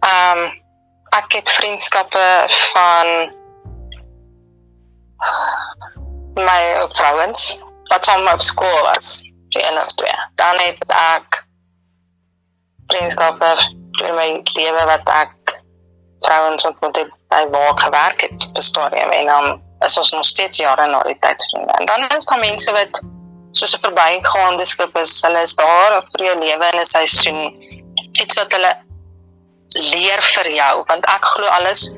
Ehm 0.00 0.38
um, 0.38 0.62
ek 1.14 1.32
het 1.32 1.50
vriendskappe 1.50 2.46
van 2.48 3.06
my 6.34 6.86
vrouens 6.88 7.58
wat 7.90 8.04
saam 8.04 8.28
op 8.28 8.40
skool 8.40 8.80
was, 8.82 9.20
die 9.48 9.62
een 9.62 9.78
of 9.78 9.92
twee. 9.94 10.16
Dan 10.34 10.58
het 10.58 10.84
ek 10.88 11.44
vriendskappe 12.86 13.50
in 14.04 14.14
my 14.14 14.28
lewe 14.56 14.84
wat 14.84 15.08
ek 15.08 15.60
vrouens 16.24 16.66
ontmoet 16.66 16.96
het 16.96 17.12
by 17.32 17.44
waar 17.52 17.70
ek 17.74 17.84
gewerk 17.86 18.20
het 18.26 18.48
op 18.48 18.56
'n 18.56 18.62
stadium 18.62 19.10
en 19.10 19.26
dan 19.26 19.62
is 19.84 19.98
ons 19.98 20.10
nog 20.10 20.24
steeds 20.24 20.56
jare 20.56 20.86
na 20.86 21.02
die 21.02 21.18
tyd 21.18 21.44
vriende. 21.50 21.72
En 21.72 21.86
dan 21.86 22.08
is 22.16 22.24
daar 22.24 22.38
mense 22.38 22.72
wat 22.72 23.02
soos 23.52 23.74
'n 23.76 23.80
verbygaande 23.80 24.64
skip 24.64 24.96
is, 24.96 25.22
hulle 25.22 25.40
is 25.40 25.54
daar 25.54 26.02
vir 26.10 26.24
jou 26.24 26.38
lewe 26.38 26.66
in 26.72 26.80
'n 26.80 26.84
seisoen 26.84 27.40
iets 28.12 28.34
wat 28.34 28.52
hulle 28.52 28.72
leer 29.68 30.22
vir 30.22 30.50
jou 30.54 30.84
want 30.86 31.06
ek 31.06 31.24
glo 31.24 31.46
alles 31.46 31.88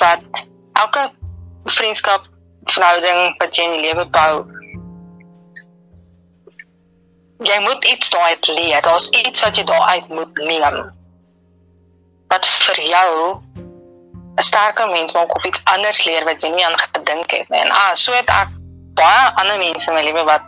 wat 0.00 0.46
elke 0.72 1.10
vriendskap 1.64 2.24
verhouding 2.72 3.34
wat 3.38 3.56
jy 3.56 3.64
in 3.64 3.76
die 3.76 3.84
lewe 3.88 4.06
bou 4.06 4.46
jy 7.44 7.58
moet 7.60 7.84
iets 7.84 8.10
daaruit 8.10 8.46
leer. 8.48 8.82
Daar's 8.82 9.08
iets 9.08 9.40
wat 9.40 9.56
jy 9.56 9.64
daaruit 9.64 10.08
moet 10.08 10.38
neem. 10.38 10.92
Wat 12.28 12.46
vir 12.46 12.80
jou 12.82 13.40
'n 14.36 14.42
sterker 14.42 14.88
mens 14.90 15.12
maak 15.12 15.34
of 15.34 15.44
iets 15.44 15.60
anders 15.64 16.04
leer 16.04 16.24
wat 16.24 16.42
jy 16.42 16.48
nie 16.48 16.66
aan 16.66 16.78
gedink 16.78 17.30
het 17.30 17.48
nie. 17.48 17.60
En 17.60 17.70
ah, 17.70 17.94
so 17.94 18.12
het 18.12 18.28
ek 18.28 18.48
baie 18.94 19.30
ander 19.34 19.58
mense 19.58 19.90
in 19.90 19.96
my 19.96 20.02
lewe 20.02 20.24
wat 20.24 20.42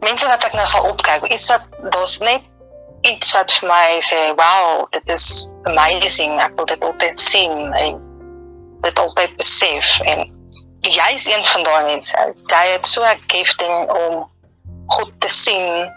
mense 0.00 0.26
wat 0.26 0.44
ek 0.44 0.52
nou 0.52 0.66
sal 0.66 0.88
opkyk, 0.90 1.26
iets 1.32 1.48
wat 1.48 1.62
daar's 1.90 2.18
net 2.18 2.42
iets 3.02 3.32
wat 3.32 3.52
vir 3.52 3.68
my 3.68 4.00
sê, 4.00 4.34
"Wow, 4.36 4.86
dit 4.90 5.08
is 5.08 5.50
amazing. 5.64 6.40
Ek 6.40 6.52
wil 6.56 6.64
dit 6.64 6.84
altyd 6.84 7.20
sien 7.20 7.72
en 7.72 8.13
dit 8.84 8.98
altyd 8.98 9.36
besef." 9.36 10.00
En 10.00 10.28
jy's 10.80 11.26
een 11.26 11.44
van 11.44 11.62
daai 11.62 11.84
mense. 11.84 12.34
Jy 12.46 12.66
het 12.76 12.86
so 12.86 13.02
'n 13.02 13.20
gifting 13.26 13.90
om 13.90 14.30
God 14.86 15.10
te 15.18 15.28
sien 15.28 15.90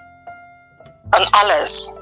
aan 1.09 1.31
alles. 1.31 1.93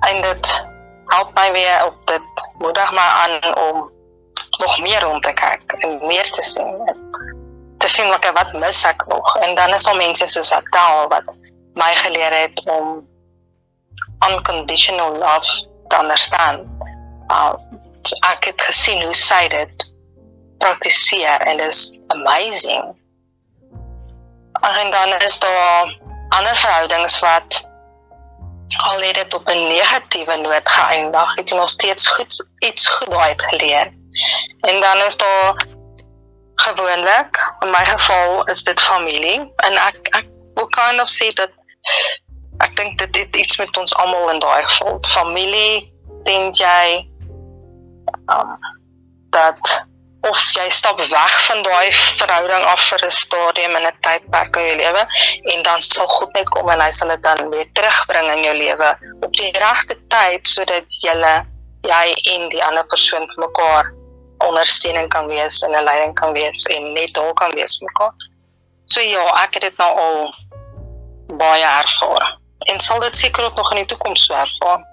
En 0.00 0.22
dit 0.22 0.64
help 1.06 1.34
my 1.34 1.52
weer 1.52 1.86
of 1.86 1.98
dit 2.04 2.50
moedig 2.58 2.90
my 2.90 3.08
aan 3.22 3.56
om 3.56 3.90
nog 4.58 4.80
meer 4.80 5.00
rond 5.00 5.22
te 5.22 5.32
kyk 5.32 5.72
en 5.72 6.06
meer 6.06 6.30
te 6.30 6.42
sien. 6.42 6.96
Te 7.78 7.88
sien 7.88 8.08
wat 8.08 8.24
ek 8.24 8.36
wat 8.36 8.52
mis 8.52 8.84
ek 8.84 9.06
nog. 9.06 9.36
En 9.36 9.54
dan 9.54 9.74
is 9.74 9.82
daar 9.82 9.96
mense 9.96 10.26
soos 10.26 10.52
Atal 10.52 11.08
wat 11.08 11.24
my 11.74 11.94
geleer 12.04 12.32
het 12.32 12.62
om 12.64 13.08
unconditional 14.30 15.16
love 15.16 15.66
te 15.88 15.98
onderstaan. 15.98 16.78
Uh, 17.28 17.54
ek 18.10 18.44
het 18.44 18.62
gesien 18.62 19.02
hoe 19.04 19.14
sy 19.14 19.48
dit 19.48 19.92
praktiseer 20.58 21.40
en 21.40 21.56
dit 21.56 21.68
is 21.68 21.98
amazing 22.06 23.00
en 24.60 24.90
dan 24.90 25.20
is 25.20 25.38
daar 25.38 26.00
ander 26.28 26.56
verhoudings 26.56 27.18
wat 27.18 27.70
al 28.76 29.00
het 29.00 29.14
dit 29.14 29.34
op 29.34 29.48
'n 29.48 29.66
negatiewe 29.68 30.36
noot 30.36 30.68
geëindig, 30.68 31.34
het 31.34 31.48
jy 31.48 31.56
nog 31.56 31.68
steeds 31.68 32.06
goed 32.06 32.46
iets 32.58 32.88
goed 32.88 33.14
uit 33.14 33.42
geleer. 33.42 33.92
En 34.60 34.80
dan 34.80 34.96
is 34.96 35.16
daar 35.16 35.66
gewoonlik, 36.54 37.54
in 37.60 37.70
my 37.70 37.84
geval 37.84 38.44
is 38.44 38.62
dit 38.62 38.80
familie 38.80 39.52
en 39.56 39.76
ek 39.76 40.08
ek 40.10 40.26
wil 40.54 40.66
kind 40.66 41.00
of 41.00 41.08
sê 41.10 41.32
dat 41.32 41.50
ek 42.58 42.76
dink 42.76 42.98
dit 42.98 43.16
het 43.16 43.36
iets 43.36 43.56
met 43.56 43.76
ons 43.76 43.94
almal 43.94 44.30
in 44.30 44.38
daai 44.38 44.64
geval. 44.64 44.98
Familie, 45.00 45.92
dink 46.22 46.56
jy 46.56 47.11
um, 48.32 48.58
dat 49.30 49.86
of 50.22 50.42
jy 50.54 50.68
stap 50.70 51.00
weg 51.00 51.36
van 51.46 51.62
daai 51.66 51.92
verhouding 51.92 52.64
af 52.72 52.82
vir 52.90 53.04
'n 53.06 53.10
stadium 53.10 53.76
in 53.76 53.86
'n 53.86 53.96
tydperk 54.06 54.56
in 54.56 54.66
jou 54.66 54.76
lewe 54.76 55.06
en 55.54 55.62
dan 55.62 55.80
sal 55.80 56.06
God 56.06 56.34
net 56.34 56.48
kom 56.48 56.68
en 56.70 56.80
hy 56.80 56.90
sal 56.90 57.08
dit 57.08 57.22
dan 57.22 57.50
weer 57.50 57.72
terugbring 57.72 58.30
in 58.36 58.44
jou 58.44 58.54
lewe 58.54 58.90
op 59.20 59.32
die 59.32 59.50
regte 59.64 59.96
tyd 60.08 60.46
sodat 60.46 60.86
julle 61.06 61.34
jy 61.82 62.06
en 62.34 62.48
die 62.48 62.64
ander 62.64 62.86
persoon 62.86 63.26
vir 63.32 63.44
mekaar 63.46 63.90
ondersteuning 64.48 65.08
kan 65.08 65.26
wees 65.26 65.62
en 65.62 65.74
'n 65.74 65.84
leiding 65.84 66.14
kan 66.14 66.32
wees 66.32 66.64
en 66.66 66.92
net 66.92 67.14
daar 67.14 67.34
kan 67.34 67.50
wees 67.54 67.78
vir 67.78 67.88
mekaar. 67.90 68.14
So 68.86 69.00
ja, 69.00 69.26
ek 69.44 69.54
het 69.54 69.62
dit 69.62 69.76
nou 69.78 69.92
al 69.98 70.34
baie 71.38 71.64
ervaar 71.64 72.38
en 72.58 72.80
sal 72.80 73.00
dit 73.00 73.16
seker 73.16 73.44
ook 73.44 73.56
nog 73.56 73.70
in 73.70 73.76
die 73.76 73.86
toekoms 73.86 74.24
so 74.26 74.34
ervaar. 74.34 74.84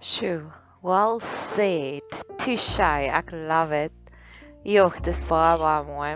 Sjoe, 0.00 0.52
well 0.82 1.20
said. 1.20 2.02
Touche. 2.38 3.08
Ek 3.10 3.32
love 3.32 3.72
it. 3.72 3.92
Jogg, 4.64 5.00
dis 5.02 5.20
baie 5.28 5.56
baie 5.58 5.84
mooi. 5.86 6.12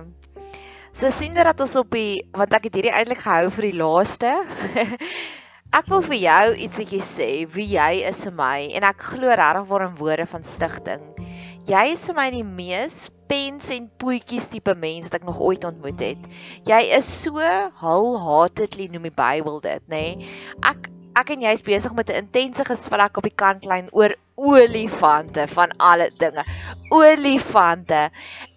So 0.93 1.09
sien 1.09 1.35
dat 1.35 1.61
ons 1.61 1.77
op 1.81 1.95
die 1.95 2.23
want 2.37 2.53
ek 2.53 2.69
het 2.69 2.75
hierdie 2.77 2.93
eintlik 2.93 3.23
gehou 3.25 3.49
vir 3.57 3.69
die 3.71 3.79
laaste. 3.81 4.33
ek 5.79 5.89
wil 5.89 6.05
vir 6.05 6.19
jou 6.21 6.45
ietsie 6.67 7.01
sê 7.01 7.31
wie 7.49 7.71
jy 7.73 8.03
is 8.11 8.21
vir 8.29 8.37
my 8.37 8.59
en 8.77 8.85
ek 8.91 9.07
glo 9.15 9.33
regtig 9.33 9.69
waar 9.71 9.87
in 9.89 9.97
woorde 9.97 10.29
van 10.29 10.45
stigting. 10.45 11.07
Jy 11.65 11.85
is 11.95 12.05
vir 12.11 12.19
my 12.19 12.29
die 12.35 12.45
mees 12.45 13.07
pens 13.31 13.71
en 13.73 13.87
poetjies 14.03 14.51
tipe 14.53 14.75
mens 14.77 15.09
wat 15.09 15.23
ek 15.23 15.29
nog 15.29 15.41
ooit 15.41 15.65
ontmoet 15.65 16.01
het. 16.05 16.25
Jy 16.69 16.81
is 16.99 17.09
so 17.09 17.41
wholeheartedly 17.81 18.91
noem 18.93 19.09
die 19.09 19.17
Bybel 19.17 19.63
dit, 19.65 19.87
nê? 19.89 20.03
Nee? 20.19 20.33
Ek 20.61 20.91
ek 21.19 21.33
en 21.35 21.43
jy 21.45 21.53
is 21.57 21.65
besig 21.67 21.93
met 21.97 22.11
'n 22.11 22.25
intense 22.25 22.65
gesprek 22.65 23.17
op 23.17 23.27
die 23.29 23.37
kantlyn 23.45 23.89
oor 23.93 24.15
olifante 24.37 25.47
van 25.49 25.75
alle 25.79 26.11
dinge. 26.19 26.45
Olifante. 26.91 28.11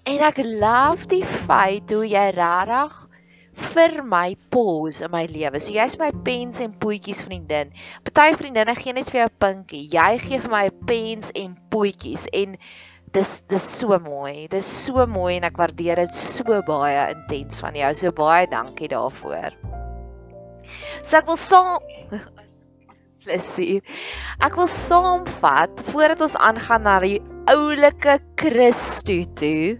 En 0.05 0.19
ek 0.29 0.37
love 0.43 1.07
die 1.07 1.25
feit 1.25 1.91
hoe 1.91 2.07
jy 2.07 2.29
regtig 2.35 2.95
vir 3.55 4.03
my 4.03 4.35
pause 4.51 5.03
in 5.05 5.11
my 5.11 5.25
lewe. 5.31 5.59
So 5.59 5.73
jy's 5.73 5.97
my 5.99 6.11
pens 6.25 6.59
en 6.63 6.75
poetjies 6.79 7.23
vriendin. 7.27 7.71
Party 8.03 8.35
vriendinne 8.35 8.75
gee 8.75 8.93
net 8.93 9.09
vir 9.09 9.21
jou 9.21 9.29
'n 9.29 9.39
pinkie. 9.39 9.87
Jy 9.91 10.17
gee 10.19 10.39
vir 10.39 10.51
my 10.51 10.69
pens 10.87 11.31
en 11.35 11.57
poetjies 11.71 12.27
en 12.33 12.57
dis 13.13 13.41
dis 13.47 13.65
so 13.79 13.97
mooi. 13.99 14.47
Dis 14.47 14.67
so 14.85 15.05
mooi 15.05 15.37
en 15.37 15.43
ek 15.43 15.57
waardeer 15.57 15.95
dit 15.95 16.15
so 16.15 16.61
baie 16.67 17.15
intens 17.15 17.61
van 17.61 17.75
jou. 17.75 17.93
So 17.93 18.11
baie 18.11 18.47
dankie 18.47 18.87
daarvoor. 18.87 19.51
So 21.03 21.17
ek 21.17 21.27
wil 21.27 21.37
saam 21.37 21.79
plesier. 23.25 23.81
Ek 24.45 24.57
wil 24.59 24.69
saamvat 24.71 25.83
voordat 25.91 26.21
ons 26.25 26.37
aangaan 26.37 26.85
na 26.85 26.99
die 27.03 27.17
oulike 27.51 28.19
Christo 28.39 29.21
toe. 29.39 29.75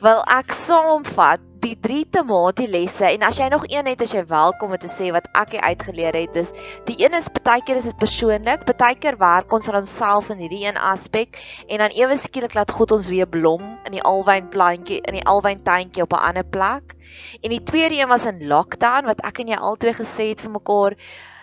Wil 0.00 0.24
ek 0.32 0.56
saamvat 0.56 1.44
die 1.60 1.74
drie 1.76 2.06
tematielesse 2.08 3.04
en 3.10 3.24
as 3.26 3.36
jy 3.36 3.50
nog 3.52 3.66
een 3.68 3.88
het 3.90 4.00
as 4.00 4.14
jy 4.16 4.22
welkom 4.30 4.72
om 4.72 4.80
te 4.80 4.88
sê 4.88 5.10
wat 5.12 5.26
ek 5.36 5.58
uitgeleer 5.60 6.16
het 6.16 6.32
dis 6.32 6.52
die 6.88 6.96
een 7.02 7.16
is 7.18 7.28
baie 7.44 7.60
keer 7.66 7.80
is 7.80 7.88
dit 7.90 7.98
persoonlik 8.00 8.64
baie 8.70 8.96
keer 8.96 9.18
werk 9.20 9.52
ons 9.52 9.68
aan 9.68 9.80
onsself 9.82 10.30
in 10.32 10.40
hierdie 10.40 10.62
een 10.64 10.80
aspek 10.80 11.36
en 11.68 11.84
dan 11.84 11.96
ewe 11.98 12.16
skielik 12.16 12.56
laat 12.56 12.72
God 12.72 12.94
ons 12.96 13.10
weer 13.12 13.28
blom 13.28 13.66
in 13.88 13.98
die 13.98 14.04
alwyn 14.12 14.48
plantjie 14.54 15.02
in 15.04 15.18
die 15.18 15.26
alwyn 15.34 15.60
tuintjie 15.66 16.06
op 16.06 16.16
'n 16.16 16.24
ander 16.30 16.48
plek 16.56 16.96
en 17.42 17.50
die 17.52 17.64
tweede 17.72 18.00
een 18.00 18.08
was 18.08 18.24
in 18.24 18.46
lockdown 18.48 19.04
wat 19.04 19.20
ek 19.20 19.40
en 19.44 19.52
jy 19.52 19.60
albei 19.60 19.92
gesê 19.92 20.32
het 20.32 20.40
vir 20.40 20.56
mekaar 20.56 20.96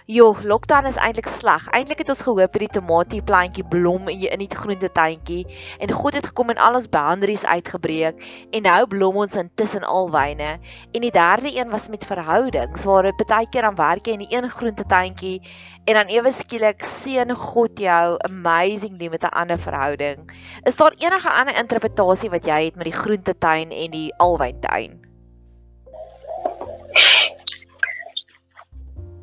Joh, 0.08 0.38
lockdown 0.40 0.86
is 0.88 0.96
eintlik 0.96 1.28
sleg. 1.28 1.66
Eintlik 1.76 2.00
het 2.00 2.10
ons 2.14 2.22
gehoop 2.24 2.54
hierdie 2.56 2.70
tomatieplantjie 2.78 3.66
blom 3.68 4.06
in 4.08 4.40
die 4.40 4.48
groentetuintjie 4.48 5.42
en 5.84 5.92
God 5.92 6.16
het 6.16 6.30
gekom 6.30 6.54
en 6.54 6.62
al 6.64 6.78
ons 6.80 6.86
boundaries 6.94 7.44
uitgebreek 7.44 8.22
en 8.56 8.64
nou 8.64 8.78
blom 8.88 9.18
ons 9.26 9.36
intussen 9.36 9.84
alwyne. 9.84 10.48
En 10.96 11.04
die 11.04 11.12
derde 11.12 11.52
een 11.52 11.68
was 11.76 11.90
met 11.92 12.08
verhoudings 12.08 12.88
waar 12.88 13.10
dit 13.10 13.26
baie 13.28 13.50
keer 13.52 13.68
aan 13.68 13.76
werk 13.76 14.08
in 14.08 14.24
die 14.24 14.32
een 14.32 14.48
groentetuintjie 14.48 15.42
en 15.84 16.00
dan 16.00 16.14
ewe 16.16 16.32
skielik 16.32 16.88
seën 16.88 17.36
God 17.36 17.76
jou 17.76 18.16
amazingly 18.30 19.12
met 19.12 19.28
'n 19.28 19.36
ander 19.44 19.60
verhouding. 19.60 20.24
Is 20.64 20.80
daar 20.80 20.96
enige 20.96 21.30
ander 21.30 21.60
interpretasie 21.60 22.32
wat 22.32 22.48
jy 22.48 22.64
het 22.72 22.80
met 22.80 22.88
die 22.88 23.00
groentetuin 23.02 23.76
en 23.76 23.92
die 23.92 24.14
alwyntuin? 24.16 25.07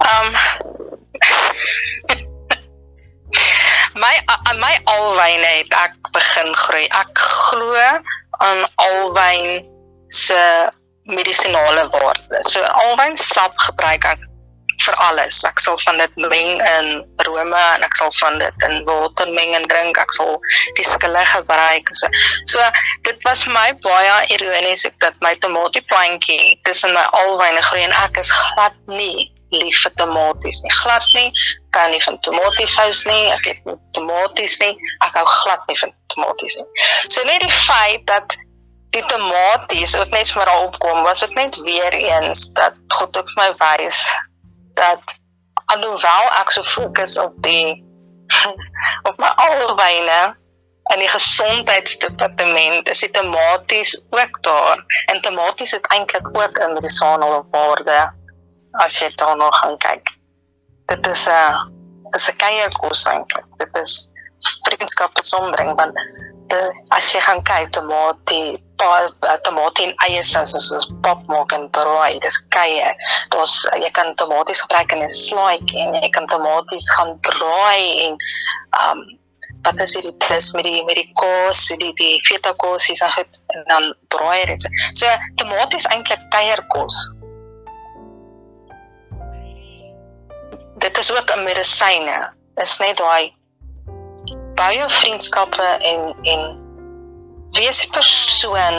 Um 0.04 0.36
my 4.04 4.14
aan 4.26 4.58
my 4.60 4.74
alwyne 4.84 5.46
het 5.46 5.72
ek 5.78 5.96
begin 6.12 6.52
groei. 6.54 6.84
Ek 6.92 7.18
glo 7.18 7.86
aan 8.44 8.66
alwyn 8.74 9.64
se 10.12 10.70
medisinale 11.08 11.88
waarde. 11.94 12.42
So 12.50 12.60
alwyn 12.84 13.16
sap 13.16 13.56
gebruik 13.66 14.04
ek 14.12 14.30
vir 14.84 14.96
alles. 15.06 15.40
Ek 15.46 15.60
sal 15.62 15.78
van 15.86 16.00
dit 16.02 16.16
meng 16.20 16.60
in 16.60 16.88
rome 17.24 17.60
en 17.76 17.84
ek 17.86 17.96
sal 17.96 18.12
van 18.18 18.40
dit 18.42 18.66
in 18.68 18.82
water 18.88 19.30
meng 19.32 19.54
en 19.56 19.68
drink. 19.70 20.00
Ek 20.00 20.12
sal 20.12 20.36
die 20.76 20.86
skille 20.86 21.24
gebruik. 21.32 21.92
So 21.96 22.10
so 22.50 22.72
dit 23.08 23.28
was 23.28 23.46
my 23.48 23.70
baie 23.86 24.18
ironies 24.36 24.84
ek 24.88 24.98
dat 25.04 25.16
my 25.24 25.32
tomatieplantjie 25.44 26.58
tussen 26.68 26.92
my 26.96 27.06
alwyne 27.22 27.62
groei 27.70 27.86
en 27.86 27.96
ek 28.04 28.20
is 28.24 28.34
glad 28.34 28.76
nie 28.90 29.30
lief 29.62 29.82
vir 29.84 29.94
tomaties 30.00 30.60
nie. 30.64 30.72
Glad 30.72 31.06
nie. 31.14 31.30
Kan 31.70 31.90
nie 31.90 32.02
van 32.04 32.20
tomatiesous 32.26 33.04
nie. 33.08 33.24
Ek 33.34 33.50
het 33.50 33.64
nie 33.68 33.76
tomaties 33.96 34.58
nie. 34.62 34.72
Ek 35.06 35.18
hou 35.20 35.26
glad 35.32 35.68
nie 35.70 35.78
van 35.82 35.94
tomaties 36.14 36.58
nie. 36.60 36.66
So 37.08 37.24
net 37.28 37.44
die 37.46 37.54
feit 37.54 38.06
dat 38.10 38.36
die 38.94 39.04
tomaties 39.10 39.96
ook 39.98 40.12
net 40.14 40.30
vir 40.30 40.44
my 40.44 40.60
opkom 40.68 41.02
was 41.02 41.24
dit 41.24 41.34
net 41.34 41.56
weer 41.66 41.94
eens 41.98 42.46
dat 42.58 42.78
God 42.94 43.16
op 43.18 43.32
my 43.40 43.50
wys 43.58 43.98
dat 44.78 45.18
alhoewel 45.72 46.30
ek 46.40 46.54
so 46.54 46.62
fokus 46.62 47.18
op 47.18 47.34
die 47.42 47.82
op 49.08 49.18
my 49.18 49.30
alwyne 49.48 50.20
en 50.92 51.00
die 51.00 51.08
gesondheidsdepartement 51.08 52.88
is 52.92 53.02
die 53.06 53.10
tomaties 53.10 53.96
ook 54.10 54.42
daar 54.46 54.84
en 55.12 55.22
tomaties 55.26 55.74
het 55.76 55.86
eintlik 55.96 56.28
ook 56.32 56.58
'n 56.58 56.76
medisinale 56.78 57.42
waarde 57.50 57.98
as 58.82 58.98
jy 59.00 59.10
daarna 59.20 59.50
gaan 59.60 59.78
kyk. 59.78 60.10
Dit 60.86 61.06
is 61.06 61.28
'n 61.28 62.14
is 62.14 62.28
'n 62.28 62.36
kuierkos 62.36 63.06
eintlik. 63.06 63.46
Dit 63.58 63.76
is 63.76 64.12
vriendskap 64.68 65.14
besondering 65.14 65.74
want 65.76 65.94
de, 66.48 66.60
as 66.88 67.08
jy 67.12 67.20
gaan 67.24 67.42
kyk 67.46 67.72
tomatie 67.72 68.58
pa 68.80 69.08
tomatie 69.46 69.88
en 69.88 69.94
eie 70.06 70.22
sous 70.26 70.52
soos 70.52 70.70
ons 70.76 70.86
pap 71.04 71.26
maak 71.30 71.54
en 71.56 71.66
braai 71.76 72.20
dis 72.24 72.38
keie 72.56 72.92
daar's 73.34 73.56
jy 73.80 73.90
kan 73.98 74.14
tomaties 74.20 74.62
gebruik 74.64 74.92
in 74.92 75.04
'n 75.06 75.10
slaaitjie 75.10 75.82
en 75.86 75.94
jy 76.02 76.10
kan 76.16 76.26
tomaties 76.26 76.90
gaan 76.96 77.18
braai 77.28 78.06
en 78.06 78.18
um 78.82 79.04
wat 79.64 79.80
is 79.80 79.92
dit 79.96 80.28
dis 80.28 80.52
met 80.52 80.64
die 80.64 80.84
met 80.84 80.96
die 81.00 81.10
kos 81.20 81.60
die 81.80 81.92
die 82.00 82.20
feta 82.28 82.52
kos 82.64 82.90
is 82.90 83.02
en 83.02 83.64
dan 83.72 83.94
braai 84.08 84.44
dit 84.52 84.66
so 84.94 85.06
tomaties 85.40 85.86
eintlik 85.94 86.28
kuierkos 86.36 86.98
dit 90.84 90.98
is 90.98 91.12
ook 91.12 91.30
'n 91.32 91.42
medisyne. 91.42 92.32
Is 92.54 92.78
net 92.78 92.96
daai 92.96 93.34
baie 94.54 94.88
vriendskappe 94.88 95.68
en 95.90 96.00
en 96.22 96.40
wees 97.50 97.86
'n 97.86 97.90
persoon 97.90 98.78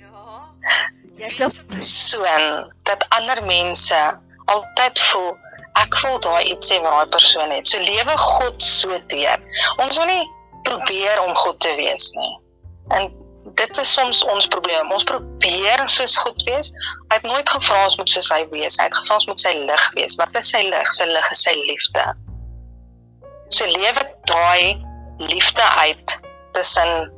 ja. 0.00 0.20
Jy's 1.16 1.38
'n 1.38 1.52
persoon 1.74 2.72
dat 2.82 3.06
ander 3.08 3.44
mense 3.44 4.18
altyd 4.44 5.00
voel 5.00 5.36
ek 5.82 5.96
voel 5.96 6.18
daai 6.20 6.44
iets 6.44 6.70
sê 6.70 6.80
wat 6.82 6.92
daai 6.92 7.08
persoon 7.08 7.50
het. 7.50 7.68
So 7.68 7.78
lewe 7.78 8.16
God 8.18 8.62
so 8.62 8.98
teer 9.06 9.38
ons 9.76 9.96
wil 9.96 10.06
nie 10.06 10.30
probeer 10.62 11.22
om 11.26 11.34
goed 11.34 11.60
te 11.60 11.74
wees 11.74 12.10
nie. 12.12 12.34
En 12.88 13.21
dit 13.60 13.78
is 13.78 13.94
soms 13.94 14.24
ons 14.34 14.48
probleem 14.48 14.92
ons 14.92 15.04
probeer 15.08 15.86
soos 15.88 16.16
goed 16.24 16.44
wees 16.48 16.72
hy 17.10 17.18
het 17.18 17.28
nooit 17.28 17.54
gevra 17.56 17.84
ons 17.84 17.98
moet 18.00 18.16
soos 18.16 18.32
hy 18.34 18.42
wees 18.54 18.78
hy 18.80 18.88
het 18.90 19.00
gevra 19.00 19.20
ons 19.20 19.30
moet 19.30 19.46
sy 19.46 19.54
lig 19.62 19.88
wees 19.98 20.18
wat 20.20 20.42
is 20.42 20.52
sy 20.54 20.62
lig 20.68 20.92
sy 20.98 21.08
lig 21.10 21.32
is 21.36 21.46
sy 21.48 21.56
liefde 21.62 22.12
So 23.52 23.66
lewe 23.68 24.02
daai 24.24 24.80
liefde 25.18 25.62
uit 25.62 26.20
tussen 26.52 27.12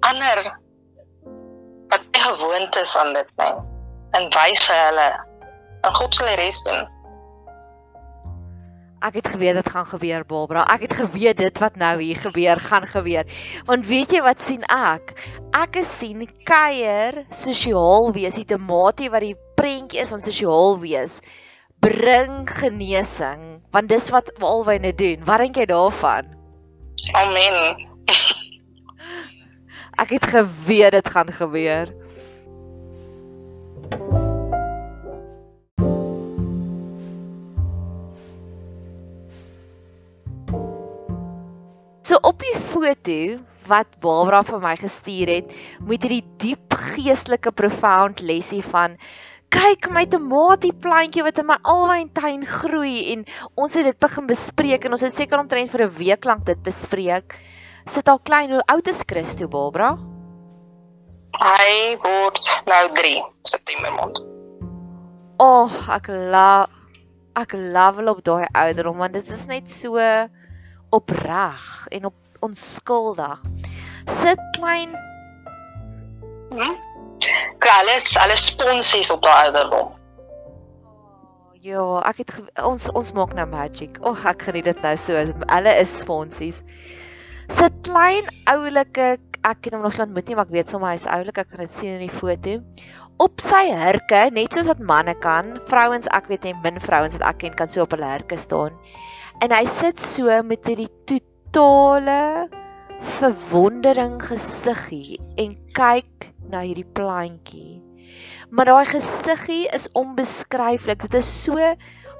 ander 0.00 0.58
wat 1.88 2.02
nie 2.10 2.22
gewoond 2.22 2.76
is 2.76 2.96
aan 2.96 3.12
dit 3.14 3.30
nie. 3.36 3.54
En 4.18 4.26
wys 4.34 4.64
vir 4.66 4.80
hulle 4.88 5.06
en 5.86 5.94
God 5.94 6.18
sal 6.18 6.26
die 6.32 6.40
res 6.40 6.58
doen. 6.66 6.88
Ek 9.00 9.14
het 9.20 9.28
geweet 9.30 9.54
dit 9.54 9.68
gaan 9.70 9.86
gebeur, 9.86 10.24
Barbara. 10.26 10.64
Ek 10.74 10.88
het 10.88 10.94
geweet 10.98 11.38
dit 11.38 11.58
wat 11.62 11.76
nou 11.78 11.94
hier 12.02 12.16
gebeur 12.18 12.58
gaan 12.58 12.86
gebeur. 12.86 13.28
Want 13.64 13.86
weet 13.86 14.12
jy 14.16 14.22
wat 14.26 14.40
sien 14.42 14.64
ek? 14.66 15.14
Ek 15.54 15.78
sien 15.86 16.26
kuier 16.44 17.22
sosiaal 17.30 18.10
wees, 18.12 18.34
die 18.34 18.48
tematie 18.48 19.10
wat 19.10 19.22
die 19.22 19.36
prentjie 19.58 20.02
is 20.02 20.10
van 20.10 20.22
sosiaal 20.22 20.78
wees 20.82 21.20
bring 21.78 22.48
genesing 22.50 23.62
want 23.70 23.88
dis 23.88 24.10
wat 24.10 24.32
alwyne 24.42 24.92
doen. 24.94 25.22
Wat 25.24 25.44
dink 25.44 25.60
jy 25.60 25.66
daarvan? 25.70 26.34
Amen. 27.14 27.86
Ek 29.98 30.14
het 30.14 30.26
geweet 30.30 30.94
dit 30.98 31.08
gaan 31.14 31.32
gebeur. 31.34 31.94
So 42.08 42.16
op 42.24 42.40
die 42.40 42.56
foto 42.56 43.14
wat 43.68 43.98
Barbara 44.00 44.38
vir 44.48 44.60
my 44.62 44.70
gestuur 44.80 45.28
het, 45.28 45.50
moet 45.84 46.00
hierdie 46.06 46.22
diep 46.40 46.76
geestelike 46.94 47.50
profound 47.52 48.22
lesie 48.24 48.62
van 48.64 48.94
kyk 49.52 49.90
my 49.92 50.06
tomatieplantjie 50.08 51.24
wat 51.26 51.40
in 51.42 51.48
my 51.50 51.58
alwyntuin 51.68 52.46
groei 52.48 53.10
en 53.12 53.26
ons 53.60 53.76
het 53.76 53.90
dit 53.90 53.98
begin 54.00 54.28
bespreek 54.30 54.86
en 54.88 54.96
ons 54.96 55.04
het 55.04 55.20
seker 55.20 55.42
omtrent 55.42 55.68
vir 55.74 55.84
'n 55.84 55.96
week 55.98 56.24
lank 56.24 56.46
dit 56.48 56.62
bespreek. 56.64 57.36
Sit 57.84 58.08
al 58.08 58.24
klein, 58.24 58.56
hoe 58.56 58.64
oud 58.72 58.88
is 58.88 59.04
Christo 59.04 59.48
Barbara? 59.48 59.98
Hy 61.36 61.96
word 62.08 62.40
nou 62.72 62.84
3 63.02 63.22
September 63.52 63.92
maand. 63.92 64.18
O, 65.36 65.44
oh, 65.44 65.88
ek 65.92 66.08
la 66.08 66.68
ek 67.36 67.52
love 67.52 68.08
op 68.08 68.24
daai 68.24 68.48
ouderdom 68.54 68.96
want 68.96 69.12
dit 69.12 69.30
is 69.30 69.46
net 69.46 69.68
so 69.68 70.00
opreg 70.94 71.86
en 71.94 72.10
op 72.10 72.44
onskuldig. 72.44 73.40
Sit 74.06 74.40
klein 74.56 74.94
hm? 76.50 76.74
kry 77.58 77.74
alles 77.82 78.16
alles 78.16 78.46
sponsies 78.52 79.10
op 79.10 79.22
daai 79.22 79.48
ouderdom. 79.48 79.94
Oh, 79.94 81.56
ja, 81.60 81.86
ek 82.08 82.22
het 82.22 82.36
ons 82.64 82.88
ons 82.94 83.12
maak 83.16 83.34
nou 83.36 83.46
magic. 83.50 83.98
O, 84.02 84.12
oh, 84.12 84.26
ek 84.30 84.46
geniet 84.48 84.70
dit 84.70 84.84
nou 84.84 84.94
so. 85.00 85.18
Hulle 85.18 85.74
is 85.82 85.98
sponsies. 86.04 86.62
Sit 87.48 87.74
klein 87.86 88.28
oulike 88.52 89.16
ek 89.46 89.68
het 89.68 89.74
hom 89.74 89.84
nog 89.86 89.96
nie 89.96 90.04
ontmoet 90.04 90.28
nie, 90.28 90.36
maar 90.36 90.48
ek 90.48 90.54
weet 90.56 90.72
sommer 90.72 90.92
hy's 90.92 91.06
oulik. 91.10 91.38
Ek 91.40 91.50
kan 91.52 91.62
dit 91.64 91.74
sien 91.74 91.96
in 91.96 92.06
die 92.06 92.12
foto. 92.12 92.58
Op 93.22 93.42
sy 93.42 93.64
hurke, 93.74 94.28
net 94.34 94.54
soos 94.54 94.68
wat 94.70 94.82
manne 94.90 95.14
kan, 95.22 95.56
vrouens 95.70 96.06
ek 96.14 96.28
weet 96.30 96.46
net 96.46 96.60
min 96.62 96.78
vrouens 96.82 97.16
wat 97.18 97.26
ek 97.32 97.40
ken 97.42 97.56
kan 97.58 97.70
so 97.70 97.82
op 97.82 97.94
hulle 97.96 98.10
hurke 98.12 98.38
staan. 98.38 98.76
En 99.38 99.52
hy 99.54 99.66
sit 99.70 100.00
so 100.02 100.34
met 100.42 100.66
hierdie 100.66 100.90
totale 101.06 102.48
verwondering 103.20 104.16
gesiggie 104.26 105.20
en 105.38 105.52
kyk 105.76 106.32
na 106.50 106.64
hierdie 106.64 106.88
plantjie. 106.98 107.78
Maar 108.50 108.72
daai 108.72 108.88
gesiggie 108.90 109.68
is 109.76 109.86
onbeskryflik. 109.98 111.04
Dit 111.06 111.14
is 111.20 111.30
so 111.44 111.54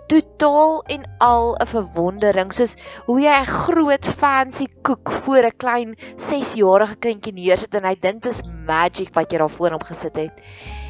totaal 0.09 0.79
en 0.95 1.09
al 1.19 1.57
'n 1.59 1.67
verwondering, 1.67 2.55
soos 2.55 2.77
hoe 3.11 3.19
jy 3.21 3.35
'n 3.41 3.51
groot 3.67 4.07
fancy 4.23 4.69
koek 4.87 5.11
voor 5.11 5.51
'n 5.51 5.59
klein 5.59 5.91
6-jarige 6.17 6.97
kindjie 7.03 7.35
neersit 7.35 7.75
en 7.75 7.85
hy 7.85 7.97
dink 7.99 8.23
dit 8.23 8.33
is 8.33 8.47
magic 8.67 9.11
wat 9.19 9.33
jy 9.33 9.39
daar 9.39 9.51
voor 9.51 9.75
hom 9.75 9.85
gesit 9.91 10.17
het. 10.17 10.35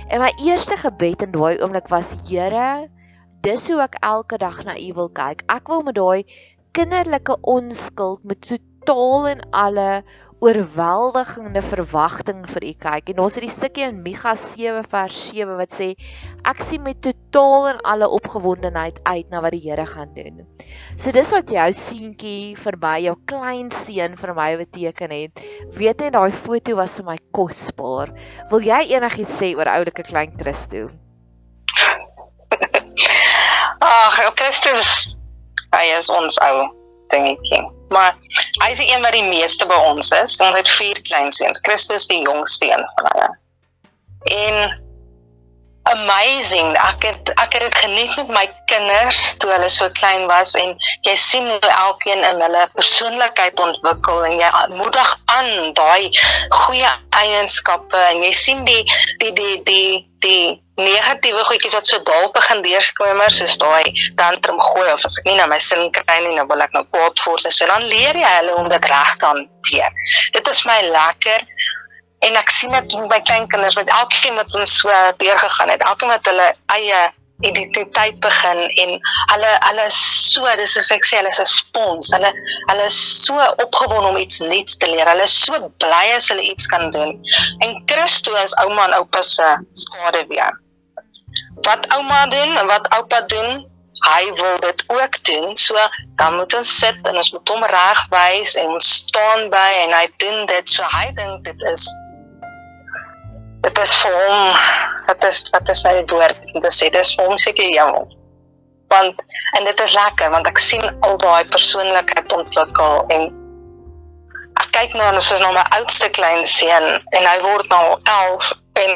En 0.08 0.20
my 0.20 0.32
eerste 0.44 0.76
gebed 0.76 1.22
in 1.22 1.32
daai 1.32 1.56
oomblik 1.62 1.88
was: 1.88 2.14
Here, 2.28 2.88
dis 3.46 3.68
hoe 3.70 3.82
ek 3.84 3.98
elke 4.02 4.38
dag 4.38 4.62
na 4.66 4.76
U 4.78 4.92
wil 4.94 5.10
kyk. 5.14 5.44
Ek 5.48 5.68
wil 5.68 5.84
met 5.86 5.98
daai 5.98 6.24
kinderlike 6.76 7.38
onskuld 7.42 8.24
met 8.24 8.40
totaal 8.44 9.28
en 9.28 9.40
alle 9.50 10.02
oorweldigende 10.38 11.62
verwagting 11.66 12.44
vir 12.46 12.66
u 12.68 12.72
kyk. 12.84 13.10
En 13.12 13.22
ons 13.24 13.38
het 13.38 13.42
die 13.42 13.50
stukkie 13.50 13.86
in 13.88 14.02
Micha 14.04 14.34
7 14.38 14.84
vers 14.92 15.16
7 15.32 15.56
wat 15.58 15.74
sê 15.74 15.88
ek 16.46 16.62
sien 16.62 16.84
met 16.84 17.00
totaal 17.02 17.72
en 17.72 17.80
alle 17.92 18.08
opgewondenheid 18.18 19.00
uit 19.02 19.32
na 19.32 19.42
wat 19.42 19.56
die 19.56 19.64
Here 19.64 19.86
gaan 19.88 20.14
doen. 20.14 20.44
So 20.96 21.10
dis 21.14 21.32
wat 21.34 21.50
jou 21.50 21.66
seentjie 21.74 22.54
vir 22.60 22.78
my, 22.84 22.94
jou 23.08 23.16
klein 23.26 23.72
seun 23.74 24.14
vir 24.20 24.34
my 24.38 24.48
beteken 24.62 25.16
het. 25.16 25.44
Weet 25.74 26.06
jy 26.06 26.14
daai 26.14 26.30
foto 26.46 26.78
was 26.78 27.00
vir 27.00 27.10
my 27.10 27.18
kosbaar. 27.34 28.14
Wil 28.52 28.70
jy 28.70 28.80
enigiets 28.94 29.36
sê 29.42 29.54
oor 29.58 29.74
oulike 29.74 30.06
klein 30.06 30.38
Christo? 30.38 30.86
Ag, 33.88 34.20
Christus. 34.36 35.16
Hy 35.72 35.86
is 35.96 36.08
ons 36.12 36.36
ou 36.44 36.66
dingetjie. 37.12 37.62
Maar 37.92 38.16
hy 38.62 38.68
is 38.72 38.82
die 38.82 38.88
een 38.90 39.04
wat 39.04 39.16
die 39.16 39.24
meeste 39.24 39.64
by 39.68 39.78
ons 39.88 40.10
is. 40.12 40.36
Ons 40.44 40.56
het 40.56 40.68
vier 40.76 41.00
kleinseuns. 41.08 41.60
Christus 41.64 42.04
die 42.10 42.20
jongste 42.20 42.68
een 42.68 42.84
van 42.98 43.08
hulle. 43.12 43.30
En 44.34 44.58
amazing. 45.88 46.74
Ek 46.76 47.06
het 47.08 47.32
ek 47.40 47.56
het 47.56 47.64
dit 47.64 47.78
geniet 47.80 48.16
met 48.16 48.32
my 48.36 48.44
kinders 48.68 49.20
toe 49.40 49.54
hulle 49.54 49.70
so 49.72 49.88
klein 49.96 50.26
was 50.28 50.52
en 50.58 50.74
jy 51.06 51.14
sien 51.16 51.48
hoe 51.48 51.72
elkeen 51.72 52.24
in 52.28 52.42
hulle 52.44 52.66
persoonlikheid 52.74 53.60
ontwikkel 53.60 54.26
en 54.28 54.36
jy 54.42 54.50
moedig 54.74 55.14
aan 55.32 55.72
daai 55.78 56.10
goeie 56.60 56.92
eienskappe 57.22 58.04
en 58.10 58.20
jy 58.26 58.32
sien 58.36 58.64
die 58.68 58.82
die 59.22 59.32
die 59.32 59.56
die 59.64 59.88
die 60.24 60.58
negatiewe 60.78 61.42
goedjies 61.48 61.74
wat 61.74 61.86
so 61.86 61.98
dalk 62.06 62.34
begin 62.34 62.62
deurskomer 62.62 63.30
soos 63.34 63.56
daai 63.58 63.90
tantrum 64.20 64.60
gooi 64.70 64.86
of 64.92 65.04
as 65.06 65.18
ek 65.20 65.26
nie 65.26 65.36
na 65.38 65.46
my 65.50 65.58
sin 65.62 65.90
kry 65.94 66.18
nie 66.24 66.36
nou 66.36 66.46
wil 66.50 66.62
ek 66.64 66.74
nou 66.76 66.84
kwaad 66.90 67.22
word 67.26 67.46
so 67.54 67.66
dan 67.70 67.86
leer 67.92 68.18
jy 68.18 68.32
hulle 68.36 68.56
om 68.60 68.70
dit 68.72 68.88
reg 68.92 69.16
te 69.18 69.26
hanteer. 69.32 70.00
Dit 70.34 70.50
is 70.54 70.64
my 70.66 70.80
lekker 70.88 71.46
en 72.26 72.40
ek 72.40 72.50
sien 72.50 72.74
dit 72.74 72.98
met 72.98 73.12
my 73.14 73.20
kleinkinders 73.30 73.78
met 73.78 73.90
elkeen 73.94 74.38
wat 74.38 74.54
ons 74.58 74.78
so 74.82 75.02
deurgegaan 75.22 75.74
het 75.74 75.86
elkeen 75.86 76.14
met 76.14 76.30
hulle 76.32 76.48
eie 76.74 77.02
identiteit 77.40 78.18
begin 78.20 78.60
en 78.82 78.90
hulle 79.32 79.50
hulle 79.66 79.86
so 79.94 80.54
dis 80.58 80.72
soos 80.74 80.90
ek 80.96 81.06
sê 81.06 81.20
hulle 81.20 81.30
is 81.34 81.40
'n 81.44 81.50
spons. 81.50 82.10
Hulle 82.16 82.32
hulle 82.70 82.84
is 82.90 82.98
so 83.24 83.38
opgewonde 83.64 84.08
om 84.10 84.16
iets 84.16 84.40
nuuts 84.40 84.76
te 84.76 84.90
leer. 84.90 85.06
Hulle 85.06 85.26
is 85.30 85.36
so 85.46 85.70
bly 85.84 86.06
as 86.16 86.28
hulle 86.32 86.42
iets 86.42 86.66
kan 86.66 86.90
doen. 86.90 87.14
En 87.64 87.82
Christo 87.86 88.34
is 88.42 88.56
ouma 88.64 88.88
en 88.88 88.98
oupa 89.00 89.22
se 89.22 89.48
skade 89.72 90.24
weer. 90.28 90.60
Wat 91.62 91.86
ouma 91.94 92.26
doen 92.26 92.56
en 92.56 92.66
wat 92.66 92.88
oupa 92.98 93.20
doen 93.20 93.66
hy 93.98 94.32
wil 94.34 94.58
dit 94.58 94.84
ook 94.86 95.24
doen. 95.24 95.56
So 95.56 95.74
dan 96.16 96.36
moet 96.36 96.54
ons 96.54 96.78
sit 96.78 97.06
en 97.06 97.16
ons 97.16 97.32
moet 97.32 97.48
hom 97.48 97.64
regwys 97.64 98.54
en 98.54 98.74
ons 98.78 98.90
staan 98.94 99.48
by 99.50 99.70
en 99.84 99.94
hy 99.94 100.06
doen 100.16 100.46
dit. 100.46 100.70
So 100.70 100.82
hy 100.82 101.10
dink 101.14 101.44
dit 101.44 101.66
is 101.70 101.86
dit 103.66 103.78
is 103.82 103.94
vir 104.02 104.14
hom 104.14 104.40
wat 105.08 105.24
is 105.24 105.42
wat 105.54 105.68
is 105.74 105.84
my 105.86 105.96
woord 106.12 106.40
om 106.54 106.62
te 106.64 106.72
sê 106.74 106.90
dis 106.94 107.14
vir 107.16 107.30
hom 107.30 107.38
seker 107.42 107.70
jammer. 107.74 108.06
Want 108.92 109.22
en 109.58 109.68
dit 109.68 109.80
is 109.84 109.94
lekker 109.96 110.32
want 110.34 110.48
ek 110.50 110.60
sien 110.62 110.84
al 111.06 111.18
daai 111.22 111.44
persoonlikheid 111.52 112.34
ontwikkel 112.40 113.04
en 113.16 113.30
ek 114.62 114.74
kyk 114.74 114.98
nou 114.98 115.06
en 115.10 115.20
is 115.20 115.30
nou 115.42 115.54
my 115.54 115.64
oudste 115.78 116.10
klein 116.18 116.44
seun 116.46 116.90
en 116.98 117.30
hy 117.30 117.38
word 117.44 117.72
nou 117.72 117.84
11 117.96 118.52
en 118.84 118.94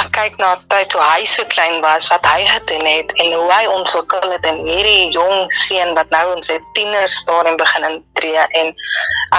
ek 0.00 0.08
kyk 0.16 0.38
na 0.40 0.54
tyd 0.72 0.88
toe 0.92 1.02
hy 1.04 1.24
so 1.28 1.44
klein 1.52 1.82
was 1.84 2.08
wat 2.12 2.24
hy 2.24 2.46
gedoen 2.48 2.86
het 2.88 3.12
en 3.24 3.34
hoe 3.34 3.50
hy 3.50 3.62
ontwikkel 3.74 4.30
het 4.32 4.46
en 4.48 4.62
hierdie 4.68 5.10
jong 5.16 5.50
seun 5.52 5.92
wat 5.98 6.12
nou 6.14 6.24
in 6.36 6.44
sy 6.46 6.56
tiener 6.78 7.08
stadium 7.12 7.58
begin 7.60 7.88
intree 7.90 8.46
en 8.62 8.72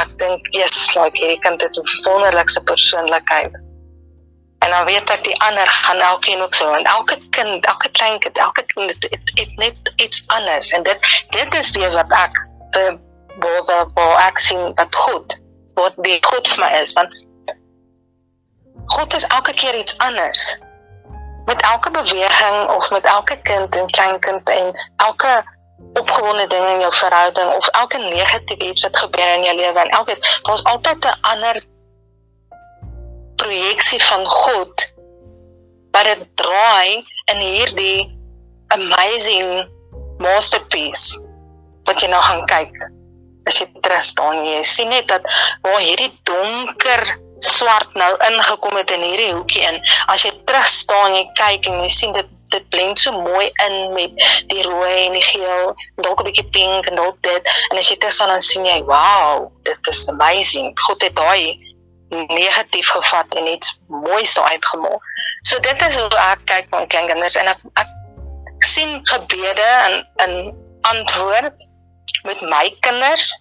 ek 0.01 0.17
dink 0.21 0.49
jy's 0.57 0.79
like 0.99 1.17
hierdie 1.17 1.41
kind 1.45 1.65
het 1.65 1.79
'n 1.81 1.93
wonderlikse 2.05 2.61
persoonlikheid 2.69 3.57
En 4.63 4.69
dan 4.69 4.85
weet 4.85 5.09
ek 5.09 5.23
die 5.23 5.35
ander 5.41 5.67
gaan 5.67 5.99
elkeen 5.99 6.41
ook 6.41 6.53
so 6.53 6.71
en 6.71 6.83
elke 6.83 7.17
kind, 7.29 7.65
elke 7.65 7.89
klein 7.89 8.19
kind, 8.19 8.37
elke 8.37 8.63
kind 8.63 8.89
het, 8.89 9.03
het, 9.09 9.31
het 9.33 9.57
net 9.57 9.93
iets 9.95 10.23
anders 10.27 10.69
en 10.69 10.83
dit 10.83 11.27
dit 11.29 11.55
is 11.55 11.71
weer 11.75 11.91
wat 11.91 12.11
ek 12.11 12.43
waar 13.43 13.87
waar 13.93 14.27
ek 14.27 14.37
sien 14.37 14.71
dat 14.75 14.95
goed 14.95 15.37
wat 15.73 15.93
die 16.05 16.19
goed 16.25 16.47
vir 16.47 16.65
my 16.65 16.71
is 16.79 16.93
want 16.93 17.21
God 18.85 19.13
is 19.13 19.27
elke 19.27 19.53
keer 19.53 19.75
iets 19.75 19.97
anders. 19.97 20.59
Met 21.45 21.61
elke 21.61 21.91
beweging 21.91 22.69
of 22.69 22.91
met 22.91 23.05
elke 23.05 23.41
kind 23.41 23.75
en 23.75 23.87
kleinkind 23.87 24.49
en 24.49 24.91
elke 24.95 25.43
opgewonde 25.93 26.47
ding 26.47 26.65
in 26.67 26.79
jou 26.79 26.93
verhouding 26.93 27.53
of 27.53 27.67
elke 27.67 27.97
negatiewe 27.97 28.65
iets 28.65 28.81
wat 28.81 28.97
gebeur 28.97 29.35
in 29.35 29.43
jou 29.43 29.55
lewe 29.55 29.79
en 29.79 29.89
elke 29.89 30.17
daar's 30.41 30.63
altyd 30.63 31.05
'n 31.05 31.17
ander 31.21 31.63
projeksie 33.43 34.01
van 34.09 34.25
God 34.25 34.87
wat 35.93 36.09
dit 36.09 36.25
draai 36.39 37.03
in 37.33 37.39
hierdie 37.43 37.99
amazing 38.73 39.67
masterpiece 40.23 41.21
wat 41.87 42.01
jy 42.01 42.09
nou 42.13 42.21
gaan 42.23 42.45
kyk 42.49 42.73
as 43.49 43.59
jy 43.59 43.67
terug 43.83 44.05
staan 44.07 44.43
jy 44.47 44.61
sien 44.67 44.91
net 44.93 45.09
dat 45.11 45.27
waar 45.65 45.81
hierdie 45.83 46.11
donker 46.27 47.03
swart 47.43 47.97
nou 47.99 48.11
ingekom 48.29 48.77
het 48.79 48.93
in 48.95 49.03
hierdie 49.03 49.33
hoekie 49.33 49.65
in 49.67 49.81
as 50.13 50.23
jy 50.23 50.31
terug 50.47 50.69
staan 50.71 51.17
jy 51.17 51.25
kyk 51.39 51.67
en 51.71 51.83
jy 51.83 51.91
sien 51.91 52.15
dit 52.15 52.31
dit 52.53 52.65
blend 52.69 52.99
so 53.01 53.11
mooi 53.11 53.47
in 53.65 53.93
met 53.95 54.25
die 54.51 54.61
rooi 54.61 55.07
en 55.07 55.15
die 55.17 55.25
geel 55.25 55.73
dalk 56.05 56.21
'n 56.21 56.27
bietjie 56.29 56.49
pink 56.57 56.89
en 56.89 56.99
dalk 57.01 57.17
dit 57.25 57.53
en 57.71 57.81
as 57.81 57.89
jy 57.89 57.97
terug 57.97 58.13
staan 58.13 58.33
dan 58.33 58.45
sien 58.45 58.65
jy 58.65 58.79
wow 58.89 59.49
dit 59.63 59.89
is 59.89 60.07
amazing. 60.09 60.73
God 60.85 61.01
het 61.01 61.15
daai 61.15 61.72
negatief 62.13 62.89
gevat 62.89 63.33
en 63.33 63.47
iets 63.47 63.79
moois 63.87 64.33
daar 64.33 64.49
uitgemaak. 64.49 65.01
So 65.41 65.59
dit 65.59 65.87
is 65.87 65.95
hoe 65.95 66.09
ek 66.17 66.45
kyk 66.45 66.69
na 66.69 66.85
kinders 66.85 67.35
en 67.35 67.47
ek, 67.47 67.63
ek 67.73 67.89
sien 68.63 68.99
gebede 69.07 69.69
in 69.87 69.95
in 70.25 70.35
antwoord 70.81 71.67
met 72.23 72.41
my 72.41 72.75
kinders 72.79 73.31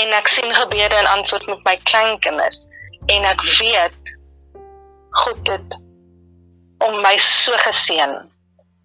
en 0.00 0.12
ek 0.12 0.28
sien 0.28 0.54
gebede 0.54 0.94
en 0.94 1.12
antwoord 1.16 1.46
met 1.46 1.64
my 1.64 1.76
kleinkinders 1.82 2.62
en 3.06 3.24
ek 3.24 3.44
weet 3.58 4.16
God 5.24 5.48
het 5.48 5.78
om 6.84 7.00
my 7.02 7.16
so 7.18 7.56
geseën 7.64 8.14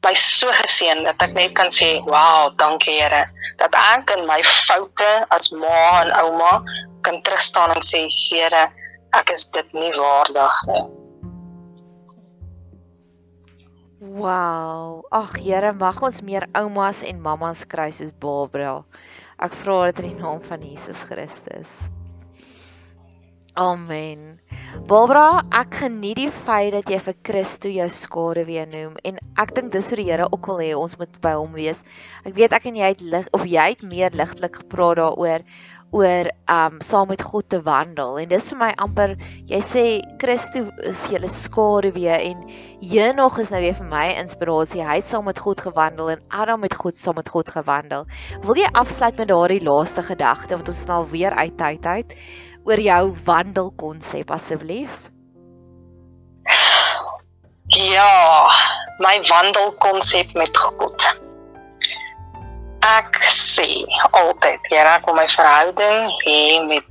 my 0.04 0.14
so 0.20 0.52
geseën 0.52 1.04
dat 1.08 1.22
ek 1.24 1.36
net 1.38 1.54
kan 1.58 1.72
sê 1.72 1.96
wow 2.08 2.52
dankie 2.60 2.96
Here 3.00 3.24
dat 3.62 3.76
ek 3.80 4.16
in 4.18 4.26
my 4.28 4.42
foute 4.44 5.12
as 5.36 5.52
ma 5.52 6.02
en 6.02 6.12
ouma 6.24 6.56
kan 7.04 7.22
terugstaan 7.22 7.76
en 7.76 7.84
sê 7.86 8.06
Here, 8.10 8.68
ek 9.14 9.34
is 9.36 9.48
dit 9.56 9.74
nie 9.78 9.92
waardig 9.96 10.62
nie. 10.72 10.84
Wow. 14.04 15.04
Ag 15.16 15.38
Here, 15.40 15.72
mag 15.72 16.02
ons 16.04 16.22
meer 16.28 16.50
oumas 16.60 17.04
en 17.08 17.22
mammas 17.24 17.64
kry 17.72 17.88
soos 17.96 18.12
Barbara. 18.12 18.82
Ek 19.40 19.56
vra 19.64 19.86
dit 19.90 20.04
in 20.04 20.10
die 20.10 20.22
naam 20.24 20.42
van 20.44 20.64
Jesus 20.64 21.06
Christus. 21.08 21.72
Amen. 23.54 24.40
Barbara, 24.90 25.44
ek 25.54 25.76
geniet 25.84 26.18
die 26.18 26.32
feit 26.34 26.72
dat 26.74 26.88
jy 26.90 26.98
vir 27.06 27.16
Christo 27.28 27.70
jou 27.70 27.86
skade 27.94 28.44
weer 28.48 28.66
noem 28.66 28.96
en 29.06 29.20
ek 29.38 29.54
dink 29.54 29.70
dis 29.76 29.92
hoe 29.94 30.00
die 30.00 30.08
Here 30.08 30.26
ook 30.26 30.50
wil 30.50 30.64
hê 30.64 30.72
ons 30.74 30.96
moet 30.98 31.20
by 31.22 31.36
hom 31.38 31.54
wees. 31.54 31.84
Ek 32.26 32.34
weet 32.40 32.56
ek 32.58 32.66
en 32.72 32.80
jy 32.82 32.90
het 32.96 33.04
lig 33.06 33.30
of 33.38 33.46
jy 33.46 33.68
het 33.76 33.86
meer 33.86 34.18
ligtelik 34.18 34.58
gepraat 34.64 34.98
daaroor 35.04 35.46
oor 35.94 36.30
um 36.50 36.80
saam 36.82 37.08
met 37.12 37.22
God 37.22 37.50
te 37.54 37.60
wandel. 37.62 38.18
En 38.24 38.30
dis 38.32 38.50
vir 38.52 38.60
my 38.60 38.72
amper 38.82 39.14
jy 39.50 39.60
sê 39.64 39.84
Christus 40.22 40.72
is 40.90 41.06
julle 41.14 41.30
skaduwee 41.30 42.18
en 42.32 42.42
Henog 42.84 43.38
is 43.44 43.54
nou 43.54 43.62
weer 43.64 43.78
vir 43.78 43.90
my 43.92 44.08
inspirasie. 44.18 44.82
Hy 44.84 44.98
het 45.00 45.10
saam 45.10 45.30
met 45.30 45.40
God 45.40 45.62
gewandel 45.64 46.16
en 46.16 46.26
Adam 46.34 46.66
het 46.66 46.76
God 46.82 46.98
saam 46.98 47.20
met 47.22 47.30
God 47.30 47.54
gewandel. 47.54 48.08
Wil 48.44 48.64
jy 48.64 48.70
afsluit 48.74 49.22
met 49.22 49.30
daardie 49.32 49.62
laaste 49.64 50.04
gedagte 50.04 50.58
want 50.58 50.74
ons 50.74 50.82
is 50.82 50.90
nou 50.90 51.04
weer 51.14 51.38
uit 51.38 51.58
tyd 51.62 51.86
uit 51.86 52.18
oor 52.66 52.80
jou 52.80 53.02
wandel 53.28 53.74
konsep 53.78 54.32
asseblief? 54.34 54.98
Ja 57.74 58.50
my 59.00 59.20
wandel 59.30 59.72
konsep 59.82 60.34
met 60.34 60.58
God 60.58 61.06
ek 62.84 63.20
sê 63.24 63.86
altyd, 64.12 64.60
Here, 64.70 64.98
wil 65.06 65.16
my 65.16 65.28
verhouding 65.28 66.10
hê 66.26 66.40
met 66.68 66.86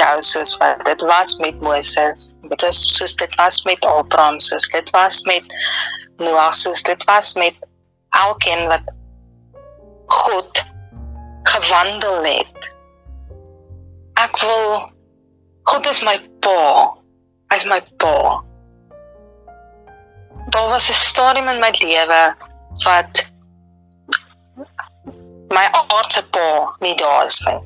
jou 0.00 0.20
soos 0.24 0.56
wat 0.60 0.84
dit 0.86 1.02
was 1.06 1.36
met 1.38 1.60
Moses, 1.60 2.30
dit 2.48 2.62
is 2.66 2.80
soos 2.96 3.14
dit 3.14 3.34
was 3.38 3.62
met 3.68 3.84
Abraham, 3.84 4.40
soos 4.40 4.68
dit 4.72 4.90
was 4.96 5.22
met 5.28 5.44
Noah, 6.18 6.52
soos 6.52 6.82
dit 6.82 7.04
was 7.04 7.34
met 7.34 7.56
elkeen 8.10 8.66
wat 8.68 8.86
God 10.10 10.64
gewandel 11.42 12.24
het. 12.24 12.70
Ek 14.20 14.36
wil 14.42 14.90
God 15.70 15.86
is 15.86 16.02
my 16.02 16.16
pa. 16.42 16.90
Hy 17.50 17.58
is 17.60 17.66
my 17.68 17.80
pa. 18.02 18.42
Daar 20.50 20.68
was 20.68 20.90
'n 20.90 20.98
stadium 20.98 21.48
in 21.48 21.60
my 21.60 21.70
lewe 21.70 22.34
wat 22.84 23.29
my 25.50 25.66
aardse 25.72 26.22
pa 26.30 26.76
nie 26.80 26.94
daar 26.94 27.24
is 27.24 27.40
nie. 27.46 27.60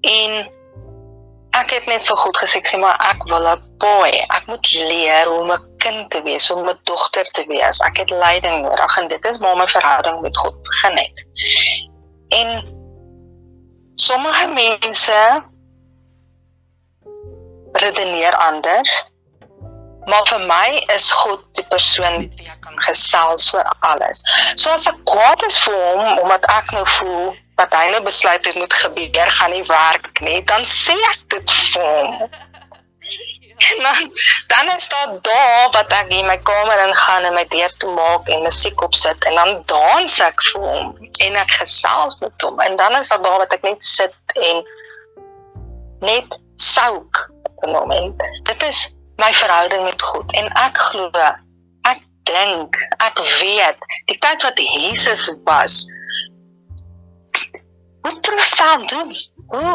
En 0.00 0.34
ek 1.54 1.70
het 1.70 1.86
net 1.86 2.06
vir 2.06 2.18
God 2.18 2.38
gesê, 2.42 2.60
sê 2.66 2.78
maar 2.78 2.98
ek 3.10 3.24
wil 3.30 3.46
'n 3.52 3.62
boy. 3.82 4.10
Ek 4.36 4.46
moet 4.46 4.72
leer 4.72 5.30
hoe 5.30 5.40
om 5.40 5.52
'n 5.52 5.76
kind 5.78 6.10
te 6.10 6.22
wees, 6.22 6.48
hoe 6.48 6.58
om 6.60 6.68
'n 6.68 6.78
dogter 6.84 7.24
te 7.24 7.44
wees. 7.46 7.80
Ek 7.80 7.96
het 7.96 8.10
leiding 8.10 8.62
nodig 8.62 8.98
en 8.98 9.08
dit 9.08 9.24
is 9.24 9.38
waar 9.38 9.56
my 9.56 9.68
verhouding 9.68 10.20
met 10.20 10.36
God 10.36 10.62
begin 10.62 10.96
het. 10.98 11.26
En 12.28 12.48
sommige 13.94 14.48
mense 14.48 15.42
redeneer 17.72 18.36
anders. 18.36 19.12
Maar 20.06 20.26
vir 20.28 20.42
my 20.48 20.68
is 20.94 21.10
God 21.12 21.44
die 21.58 21.64
persoon 21.70 22.18
met 22.24 22.40
wie 22.40 22.50
ek 22.50 22.60
kan 22.66 22.76
gesels 22.86 23.52
oor 23.54 23.68
alles. 23.80 24.24
So 24.56 24.70
as 24.70 24.88
ek 24.90 25.00
kwaad 25.08 25.44
is 25.48 25.58
vir 25.64 25.78
hom 25.78 26.18
omdat 26.24 26.48
ek 26.52 26.74
nou 26.76 26.84
voel 26.98 27.32
dat 27.60 27.74
hy 27.78 27.86
nou 27.92 28.02
besluit 28.04 28.46
het 28.46 28.58
moet 28.58 28.74
gebeur 28.74 29.30
gaan 29.38 29.54
nie 29.54 29.64
werk 29.68 30.20
nie, 30.26 30.40
dan 30.50 30.66
sê 30.68 30.96
ek 31.12 31.22
dit 31.36 31.56
vir 31.72 31.88
hom. 31.92 32.18
En 33.54 33.78
dan 33.80 34.10
dan 34.46 34.76
is 34.76 34.88
daar 34.88 35.10
daar 35.22 35.68
wat 35.70 35.92
ek 35.92 36.08
in 36.12 36.26
my 36.26 36.36
kamer 36.42 36.80
ingaan 36.86 37.22
en 37.24 37.34
my 37.34 37.44
deur 37.48 37.76
toe 37.78 37.92
maak 37.94 38.28
en 38.28 38.42
musiek 38.42 38.82
opsit 38.82 39.24
en 39.24 39.34
dan 39.34 39.62
dans 39.70 40.16
ek 40.26 40.42
vir 40.48 40.64
hom 40.64 40.96
en 41.26 41.38
ek 41.42 41.54
gesels 41.60 42.18
met 42.18 42.42
hom 42.42 42.58
en 42.60 42.76
dan 42.76 42.98
is 42.98 43.12
daar 43.14 43.22
daar 43.22 43.38
wat 43.44 43.54
ek 43.54 43.62
net 43.62 43.84
sit 43.84 44.34
en 44.34 44.64
net 46.00 46.38
souk 46.56 47.30
op 47.42 47.64
'n 47.64 47.70
moment. 47.70 48.22
Dit 48.42 48.62
is 48.62 48.88
my 49.22 49.32
verhouding 49.32 49.84
met 49.86 50.02
God 50.02 50.32
en 50.40 50.50
ek 50.66 50.78
glo 50.90 51.10
ek 51.90 52.04
dink 52.30 52.78
ek 52.98 53.20
weet 53.40 53.88
die 54.10 54.18
tyd 54.26 54.46
wat 54.46 54.62
Jesus 54.62 55.26
was 55.48 55.82
hoe 58.04 58.14
profound 58.20 58.94
hoe, 58.96 59.08
hoe 59.56 59.74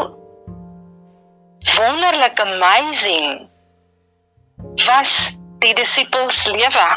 wonderlik 1.76 2.40
amazing 2.46 3.46
was 4.86 5.14
die 5.60 5.74
disippels 5.74 6.44
lewe 6.46 6.88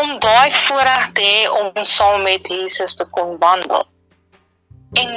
om 0.00 0.18
daai 0.18 0.50
voorreg 0.52 1.10
te 1.16 1.22
hê 1.22 1.42
om 1.50 1.84
saam 1.86 2.22
met 2.26 2.48
Jesus 2.50 2.94
te 2.98 3.06
kon 3.10 3.36
wandel. 3.38 3.86
En 4.92 5.10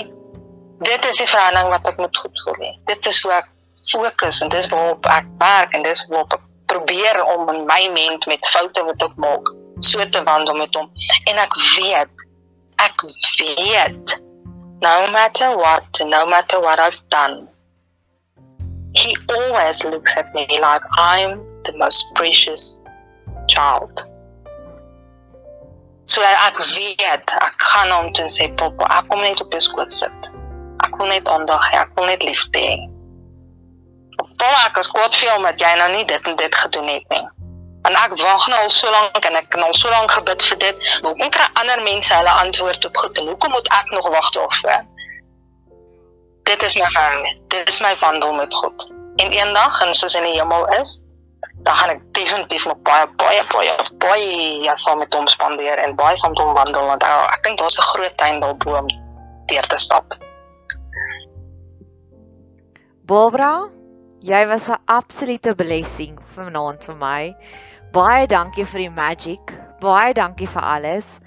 dit 0.80 1.06
is 1.06 1.21
die 1.21 1.30
verhouding 1.30 1.69
wat 1.73 1.88
ek 1.91 2.01
met 2.01 2.17
God 2.21 2.43
wil 2.45 2.60
hê. 2.62 2.73
Dit 2.89 3.10
is 3.10 3.21
hoe 3.25 3.34
ek 3.39 3.49
fokus 3.91 4.41
en 4.41 4.49
dis 4.49 4.67
waarop 4.73 5.05
ek 5.11 5.25
werk 5.41 5.73
en 5.73 5.85
dis 5.85 6.03
waarop 6.09 6.37
ek 6.37 6.45
probeer 6.67 7.23
om 7.23 7.49
in 7.53 7.65
my 7.65 7.83
mens 7.93 8.25
met 8.27 8.49
foute 8.53 8.83
wat 8.83 9.03
ek 9.03 9.15
maak 9.23 9.51
so 9.85 10.03
te 10.09 10.23
wandel 10.23 10.57
met 10.57 10.75
hom. 10.75 10.89
En 11.29 11.37
ek 11.41 11.53
weet 11.75 12.25
ek 12.77 13.05
weet 13.39 14.17
no 14.81 15.11
matter 15.11 15.55
what, 15.57 16.01
no 16.05 16.25
matter 16.25 16.59
what 16.61 16.79
I've 16.79 17.01
done, 17.09 17.47
he 18.93 19.15
always 19.29 19.83
looks 19.83 20.15
at 20.15 20.33
me 20.33 20.45
like 20.61 20.83
I'm 20.97 21.41
the 21.65 21.73
most 21.77 22.05
precious 22.15 22.79
child. 23.47 24.09
So 26.05 26.21
ek 26.23 26.59
weet, 26.75 27.33
ek 27.35 27.65
gaan 27.71 27.91
hom 27.91 28.13
toe 28.13 28.29
sê, 28.31 28.47
"Pappa, 28.57 28.85
ek 28.99 29.09
kom 29.09 29.21
net 29.21 29.41
op 29.41 29.51
jou 29.51 29.59
skoot 29.59 29.91
sit. 29.91 30.29
Ek 30.85 30.95
wil 30.97 31.07
net 31.07 31.27
aandag 31.27 31.63
hê, 31.71 31.81
ek 31.81 31.95
wil 31.95 32.05
net 32.05 32.23
liefde 32.23 32.59
hê." 32.59 32.96
Pappa, 34.17 34.51
ek 34.65 34.77
is 34.82 34.89
kwaad 34.91 35.15
vir 35.15 35.27
jou 35.30 35.38
omdat 35.38 35.62
jy 35.62 35.73
nou 35.77 35.89
nie 35.93 36.06
dit 36.10 36.27
en 36.27 36.36
dit 36.36 36.56
gedoen 36.56 36.88
het 36.93 37.10
nie. 37.13 37.25
En 37.88 37.95
ek 37.95 38.17
wag 38.19 38.47
nou 38.51 38.60
al 38.65 38.71
so 38.73 38.91
lank 38.91 39.25
en 39.30 39.36
ek 39.39 39.53
het 39.53 39.63
al 39.63 39.75
so 39.77 39.89
lank 39.93 40.12
gebid 40.12 40.43
vir 40.49 40.58
dit. 40.65 40.86
Maar 41.01 41.13
hoekom 41.13 41.34
kry 41.38 41.47
ander 41.62 41.84
mense 41.86 42.13
hulle 42.13 42.36
antwoord 42.43 42.86
op 42.89 42.97
goed 42.97 43.17
en 43.21 43.27
hoekom 43.32 43.56
moet 43.56 43.69
ek 43.80 43.91
nog 43.95 44.10
wag 44.15 44.30
daarvoor? 44.36 44.86
Dit 46.49 46.63
is 46.63 46.75
my 46.80 46.89
gang. 46.95 47.27
Dit 47.53 47.69
is 47.69 47.80
my 47.84 47.93
wandel 48.01 48.34
met 48.34 48.53
God. 48.53 48.88
En 49.17 49.32
eendag, 49.32 49.82
en 49.82 49.93
soos 49.93 50.15
in 50.15 50.23
die 50.23 50.36
hemel 50.39 50.67
is, 50.80 51.01
dan 51.67 51.75
gaan 51.75 51.89
ek 51.89 52.01
definitief 52.15 52.65
nog 52.65 52.80
baie 52.88 53.08
baie 53.19 53.41
baie 53.51 53.73
baie 54.03 54.27
ja 54.63 54.75
saam 54.75 55.01
met 55.01 55.13
hom 55.13 55.27
spandeer 55.27 55.80
en 55.84 55.95
baie 55.95 56.15
saam 56.15 56.32
met 56.32 56.39
hom 56.43 56.53
wandel 56.56 56.86
want 56.86 57.03
ek, 57.03 57.34
ek 57.34 57.43
dink 57.43 57.60
daar's 57.60 57.80
'n 57.80 57.89
groot 57.91 58.17
tuin 58.17 58.39
daarbo 58.39 58.77
om 58.77 58.88
deur 59.45 59.67
te 59.67 59.77
stap. 59.77 60.15
Barbara, 63.08 63.67
jy 64.27 64.41
was 64.49 64.67
'n 64.69 64.77
absolute 64.97 65.53
blessing 65.61 66.17
vanaand 66.35 66.83
vir 66.87 66.95
my. 67.03 67.35
Baie 67.95 68.27
dankie 68.27 68.65
vir 68.65 68.81
die 68.83 68.93
magic. 68.97 69.53
Baie 69.79 70.13
dankie 70.13 70.47
vir 70.47 70.63
alles. 70.75 71.19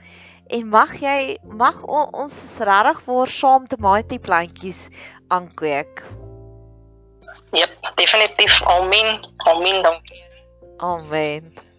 En 0.50 0.68
mag 0.68 0.92
jy 1.00 1.38
mag 1.62 1.78
ons 1.86 2.36
regtig 2.58 3.00
vir 3.06 3.32
saam 3.38 3.66
tomatie 3.66 4.18
plantjies 4.18 4.88
aankweek. 5.30 6.04
Yep, 7.52 7.72
definitief. 7.96 8.62
Amen. 8.66 9.20
Amen. 9.46 9.82
Dankie. 9.82 10.22
Amen. 10.78 11.69